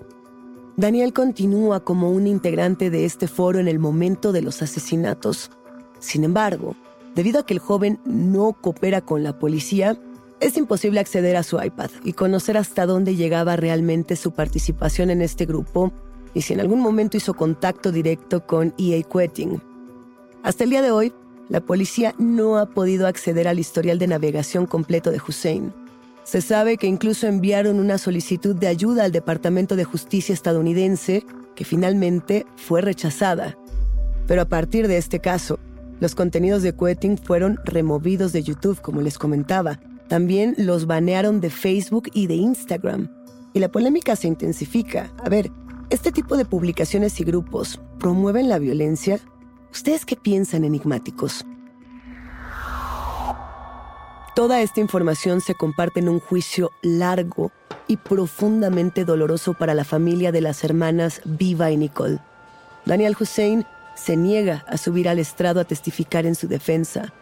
Daniel 0.77 1.13
continúa 1.13 1.79
como 1.79 2.11
un 2.11 2.27
integrante 2.27 2.91
de 2.91 3.05
este 3.05 3.29
foro 3.29 3.61
en 3.61 3.69
el 3.69 3.79
momento 3.79 4.33
de 4.33 4.43
los 4.43 4.61
asesinatos. 4.61 5.53
Sin 6.01 6.25
embargo, 6.25 6.75
debido 7.15 7.39
a 7.39 7.47
que 7.47 7.55
el 7.55 7.61
joven 7.61 8.01
no 8.05 8.53
coopera 8.53 9.01
con 9.01 9.23
la 9.23 9.39
policía, 9.39 9.97
es 10.41 10.57
imposible 10.57 10.99
acceder 10.99 11.37
a 11.37 11.45
su 11.45 11.63
iPad 11.63 11.91
y 12.03 12.15
conocer 12.15 12.57
hasta 12.57 12.85
dónde 12.85 13.15
llegaba 13.15 13.55
realmente 13.55 14.17
su 14.17 14.33
participación 14.33 15.09
en 15.11 15.23
este 15.23 15.47
grupo 15.47 15.93
y 16.35 16.43
si 16.43 16.53
en 16.53 16.61
algún 16.61 16.81
momento 16.81 17.17
hizo 17.17 17.35
contacto 17.35 17.93
directo 17.93 18.47
con 18.47 18.75
EA 18.79 19.03
Quetting. 19.03 19.61
Hasta 20.43 20.65
el 20.65 20.71
día 20.71 20.83
de 20.83 20.91
hoy, 20.91 21.13
la 21.49 21.61
policía 21.61 22.15
no 22.19 22.57
ha 22.59 22.67
podido 22.67 23.07
acceder 23.07 23.47
al 23.47 23.59
historial 23.59 23.99
de 23.99 24.07
navegación 24.07 24.67
completo 24.67 25.11
de 25.11 25.21
Hussein. 25.27 25.73
Se 26.25 26.41
sabe 26.41 26.77
que 26.77 26.87
incluso 26.87 27.27
enviaron 27.27 27.79
una 27.79 27.99
solicitud 27.99 28.55
de 28.55 28.69
ayuda 28.69 29.05
al 29.05 29.13
Departamento 29.13 29.77
de 29.77 29.85
Justicia 29.85 30.33
estadounidense, 30.33 31.25
que 31.55 31.65
finalmente 31.65 32.47
fue 32.57 32.81
rechazada. 32.81 33.59
Pero 34.27 34.43
a 34.43 34.47
partir 34.47 34.89
de 34.89 34.99
este 34.99 35.19
caso, 35.19 35.59
los 36.01 36.15
contenidos 36.15 36.63
de 36.63 36.75
Quetting 36.75 37.19
fueron 37.19 37.59
removidos 37.65 38.33
de 38.33 38.43
YouTube, 38.43 38.81
como 38.81 39.03
les 39.03 39.19
comentaba. 39.19 39.79
También 40.09 40.55
los 40.59 40.87
banearon 40.87 41.41
de 41.41 41.51
Facebook 41.51 42.09
y 42.13 42.29
de 42.29 42.35
Instagram. 42.35 43.09
Y 43.53 43.59
la 43.59 43.71
polémica 43.71 44.17
se 44.17 44.29
intensifica. 44.29 45.13
A 45.23 45.29
ver, 45.29 45.51
¿este 45.93 46.11
tipo 46.11 46.39
de 46.39 46.47
publicaciones 46.47 47.21
y 47.21 47.25
grupos 47.25 47.79
promueven 47.99 48.49
la 48.49 48.59
violencia? 48.59 49.21
¿Ustedes 49.71 50.07
qué 50.07 50.17
piensan, 50.17 50.65
enigmáticos? 50.65 51.45
Toda 54.35 54.63
esta 54.63 54.81
información 54.81 55.43
se 55.43 55.55
comparte 55.55 56.01
en 56.01 56.09
un 56.09 56.19
juicio 56.19 56.71
largo 56.81 57.53
y 57.89 57.99
profundamente 57.99 59.05
doloroso 59.05 59.53
para 59.53 59.75
la 59.75 59.85
familia 59.85 60.33
de 60.33 60.41
las 60.41 60.65
hermanas 60.65 61.21
Viva 61.27 61.71
y 61.71 61.77
Nicole. 61.77 62.21
Daniel 62.87 63.15
Hussein 63.21 63.67
se 63.95 64.17
niega 64.17 64.65
a 64.69 64.79
subir 64.79 65.11
al 65.11 65.19
estrado 65.19 65.61
a 65.61 65.65
testificar 65.65 66.25
en 66.25 66.35
su 66.35 66.49
defensa. 66.49 67.13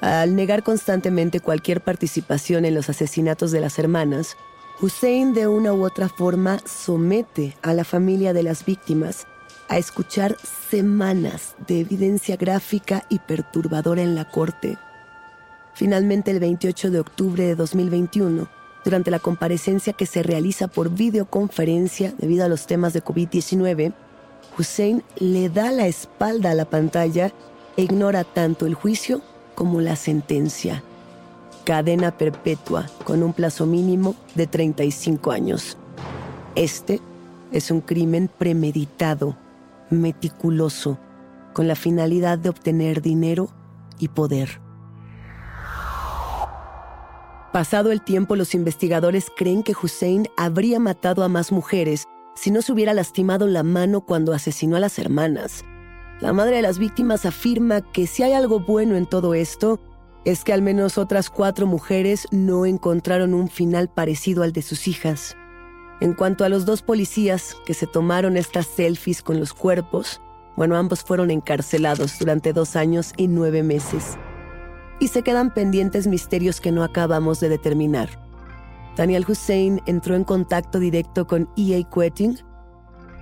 Al 0.00 0.34
negar 0.34 0.64
constantemente 0.64 1.38
cualquier 1.38 1.80
participación 1.80 2.64
en 2.64 2.74
los 2.74 2.90
asesinatos 2.90 3.52
de 3.52 3.60
las 3.60 3.78
hermanas, 3.78 4.36
Hussein 4.82 5.34
de 5.34 5.46
una 5.46 5.74
u 5.74 5.84
otra 5.84 6.08
forma 6.08 6.58
somete 6.64 7.54
a 7.60 7.74
la 7.74 7.84
familia 7.84 8.32
de 8.32 8.42
las 8.42 8.64
víctimas 8.64 9.26
a 9.68 9.76
escuchar 9.76 10.38
semanas 10.70 11.54
de 11.66 11.80
evidencia 11.80 12.36
gráfica 12.36 13.04
y 13.10 13.18
perturbadora 13.18 14.00
en 14.00 14.14
la 14.14 14.30
corte. 14.30 14.78
Finalmente, 15.74 16.30
el 16.30 16.40
28 16.40 16.90
de 16.90 16.98
octubre 16.98 17.44
de 17.44 17.56
2021, 17.56 18.48
durante 18.82 19.10
la 19.10 19.18
comparecencia 19.18 19.92
que 19.92 20.06
se 20.06 20.22
realiza 20.22 20.66
por 20.66 20.88
videoconferencia 20.88 22.14
debido 22.16 22.46
a 22.46 22.48
los 22.48 22.66
temas 22.66 22.94
de 22.94 23.04
COVID-19, 23.04 23.92
Hussein 24.58 25.02
le 25.18 25.50
da 25.50 25.72
la 25.72 25.88
espalda 25.88 26.52
a 26.52 26.54
la 26.54 26.64
pantalla 26.64 27.32
e 27.76 27.82
ignora 27.82 28.24
tanto 28.24 28.64
el 28.64 28.72
juicio 28.72 29.20
como 29.54 29.82
la 29.82 29.96
sentencia. 29.96 30.82
Cadena 31.64 32.16
perpetua 32.16 32.86
con 33.04 33.22
un 33.22 33.32
plazo 33.32 33.66
mínimo 33.66 34.14
de 34.34 34.46
35 34.46 35.30
años. 35.30 35.76
Este 36.54 37.00
es 37.52 37.70
un 37.70 37.80
crimen 37.80 38.28
premeditado, 38.38 39.36
meticuloso, 39.90 40.98
con 41.52 41.68
la 41.68 41.76
finalidad 41.76 42.38
de 42.38 42.48
obtener 42.48 43.02
dinero 43.02 43.50
y 43.98 44.08
poder. 44.08 44.60
Pasado 47.52 47.90
el 47.90 48.00
tiempo, 48.00 48.36
los 48.36 48.54
investigadores 48.54 49.26
creen 49.36 49.62
que 49.64 49.74
Hussein 49.80 50.28
habría 50.36 50.78
matado 50.78 51.24
a 51.24 51.28
más 51.28 51.50
mujeres 51.50 52.06
si 52.36 52.52
no 52.52 52.62
se 52.62 52.72
hubiera 52.72 52.94
lastimado 52.94 53.48
la 53.48 53.64
mano 53.64 54.02
cuando 54.02 54.32
asesinó 54.32 54.76
a 54.76 54.80
las 54.80 54.98
hermanas. 54.98 55.64
La 56.20 56.32
madre 56.32 56.56
de 56.56 56.62
las 56.62 56.78
víctimas 56.78 57.26
afirma 57.26 57.80
que 57.80 58.06
si 58.06 58.22
hay 58.22 58.34
algo 58.34 58.60
bueno 58.60 58.96
en 58.96 59.06
todo 59.06 59.34
esto, 59.34 59.80
es 60.24 60.44
que 60.44 60.52
al 60.52 60.62
menos 60.62 60.98
otras 60.98 61.30
cuatro 61.30 61.66
mujeres 61.66 62.26
no 62.30 62.66
encontraron 62.66 63.34
un 63.34 63.48
final 63.48 63.88
parecido 63.88 64.42
al 64.42 64.52
de 64.52 64.62
sus 64.62 64.86
hijas. 64.86 65.36
En 66.00 66.14
cuanto 66.14 66.44
a 66.44 66.48
los 66.48 66.64
dos 66.64 66.82
policías 66.82 67.56
que 67.66 67.74
se 67.74 67.86
tomaron 67.86 68.36
estas 68.36 68.66
selfies 68.66 69.22
con 69.22 69.38
los 69.38 69.52
cuerpos, 69.52 70.20
bueno, 70.56 70.76
ambos 70.76 71.02
fueron 71.02 71.30
encarcelados 71.30 72.18
durante 72.18 72.52
dos 72.52 72.76
años 72.76 73.12
y 73.16 73.28
nueve 73.28 73.62
meses. 73.62 74.18
Y 74.98 75.08
se 75.08 75.22
quedan 75.22 75.54
pendientes 75.54 76.06
misterios 76.06 76.60
que 76.60 76.72
no 76.72 76.84
acabamos 76.84 77.40
de 77.40 77.48
determinar. 77.48 78.10
Daniel 78.96 79.24
Hussein 79.26 79.80
entró 79.86 80.14
en 80.16 80.24
contacto 80.24 80.78
directo 80.78 81.26
con 81.26 81.48
E.A. 81.56 81.88
Quetting. 81.88 82.38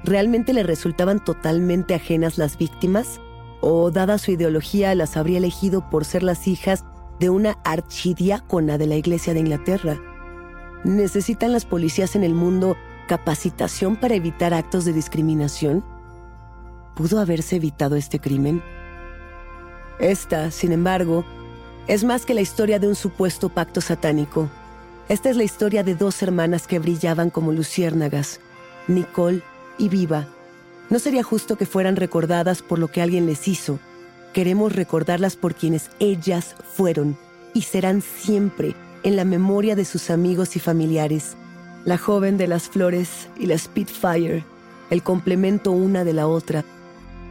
¿Realmente 0.02 0.52
le 0.52 0.64
resultaban 0.64 1.22
totalmente 1.24 1.94
ajenas 1.94 2.38
las 2.38 2.58
víctimas? 2.58 3.20
¿O 3.60 3.90
dada 3.90 4.18
su 4.18 4.30
ideología 4.30 4.94
las 4.94 5.16
habría 5.16 5.38
elegido 5.38 5.88
por 5.90 6.04
ser 6.04 6.22
las 6.22 6.46
hijas 6.46 6.84
de 7.18 7.30
una 7.30 7.58
archidiácona 7.64 8.78
de 8.78 8.86
la 8.86 8.96
Iglesia 8.96 9.34
de 9.34 9.40
Inglaterra? 9.40 9.98
¿Necesitan 10.84 11.52
las 11.52 11.64
policías 11.64 12.14
en 12.14 12.22
el 12.22 12.34
mundo 12.34 12.76
capacitación 13.08 13.96
para 13.96 14.14
evitar 14.14 14.54
actos 14.54 14.84
de 14.84 14.92
discriminación? 14.92 15.84
¿Pudo 16.94 17.18
haberse 17.18 17.56
evitado 17.56 17.96
este 17.96 18.20
crimen? 18.20 18.62
Esta, 19.98 20.52
sin 20.52 20.70
embargo, 20.70 21.24
es 21.88 22.04
más 22.04 22.24
que 22.24 22.34
la 22.34 22.40
historia 22.40 22.78
de 22.78 22.86
un 22.86 22.94
supuesto 22.94 23.48
pacto 23.48 23.80
satánico. 23.80 24.48
Esta 25.08 25.30
es 25.30 25.36
la 25.36 25.42
historia 25.42 25.82
de 25.82 25.94
dos 25.94 26.22
hermanas 26.22 26.66
que 26.66 26.78
brillaban 26.78 27.30
como 27.30 27.50
luciérnagas, 27.50 28.40
Nicole 28.86 29.42
y 29.78 29.88
Viva. 29.88 30.28
No 30.90 30.98
sería 30.98 31.22
justo 31.22 31.56
que 31.56 31.66
fueran 31.66 31.96
recordadas 31.96 32.62
por 32.62 32.78
lo 32.78 32.88
que 32.88 33.02
alguien 33.02 33.26
les 33.26 33.46
hizo. 33.46 33.78
Queremos 34.32 34.74
recordarlas 34.74 35.36
por 35.36 35.54
quienes 35.54 35.90
ellas 35.98 36.56
fueron 36.74 37.16
y 37.52 37.62
serán 37.62 38.02
siempre 38.02 38.74
en 39.02 39.16
la 39.16 39.24
memoria 39.24 39.76
de 39.76 39.84
sus 39.84 40.10
amigos 40.10 40.56
y 40.56 40.60
familiares. 40.60 41.36
La 41.84 41.98
joven 41.98 42.38
de 42.38 42.46
las 42.46 42.68
flores 42.68 43.28
y 43.38 43.46
la 43.46 43.58
Spitfire, 43.58 44.44
el 44.90 45.02
complemento 45.02 45.72
una 45.72 46.04
de 46.04 46.12
la 46.12 46.26
otra, 46.26 46.64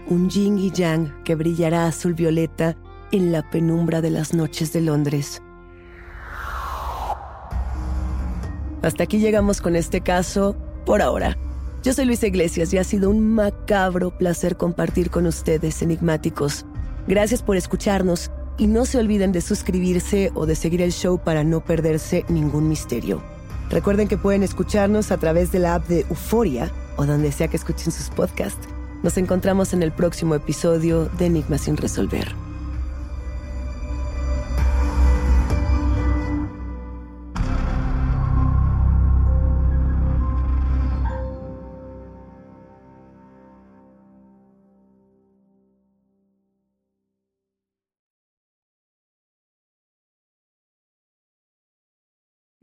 un 0.08 0.30
yin 0.30 0.58
y 0.58 0.72
yang 0.72 1.24
que 1.24 1.36
brillará 1.36 1.88
azul 1.88 2.14
violeta 2.14 2.76
en 3.12 3.32
la 3.32 3.50
penumbra 3.50 4.02
de 4.02 4.12
las 4.12 4.34
noches 4.34 4.72
de 4.72 4.82
Londres. 4.82 5.42
Hasta 8.82 9.04
aquí 9.04 9.20
llegamos 9.20 9.62
con 9.62 9.76
este 9.76 10.02
caso 10.02 10.56
por 10.86 11.02
ahora. 11.02 11.38
Yo 11.88 11.94
soy 11.94 12.04
Luisa 12.04 12.28
Iglesias 12.28 12.74
y 12.74 12.78
ha 12.80 12.84
sido 12.84 13.10
un 13.10 13.34
macabro 13.34 14.12
placer 14.12 14.58
compartir 14.58 15.10
con 15.10 15.26
ustedes, 15.26 15.82
enigmáticos. 15.82 16.66
Gracias 17.08 17.42
por 17.42 17.56
escucharnos 17.56 18.30
y 18.58 18.68
no 18.68 18.86
se 18.86 18.98
olviden 18.98 19.32
de 19.32 19.40
suscribirse 19.40 20.34
o 20.36 20.46
de 20.46 20.56
seguir 20.56 20.82
el 20.82 20.92
show 20.92 21.18
para 21.18 21.46
no 21.46 21.64
perderse 21.64 22.26
ningún 22.28 22.68
misterio. 22.68 23.24
Recuerden 23.70 24.10
que 24.10 24.18
pueden 24.18 24.44
escucharnos 24.44 25.14
a 25.14 25.18
través 25.18 25.54
de 25.54 25.60
la 25.60 25.76
app 25.76 25.88
de 25.88 26.02
Euforia 26.10 26.70
o 26.98 27.06
donde 27.06 27.32
sea 27.32 27.48
que 27.48 27.56
escuchen 27.56 27.94
sus 27.94 28.10
podcasts. 28.10 28.68
Nos 29.02 29.18
encontramos 29.18 29.72
en 29.72 29.82
el 29.82 29.94
próximo 29.94 30.36
episodio 30.36 31.06
de 31.06 31.28
Enigma 31.28 31.58
sin 31.58 31.78
resolver. 31.78 32.47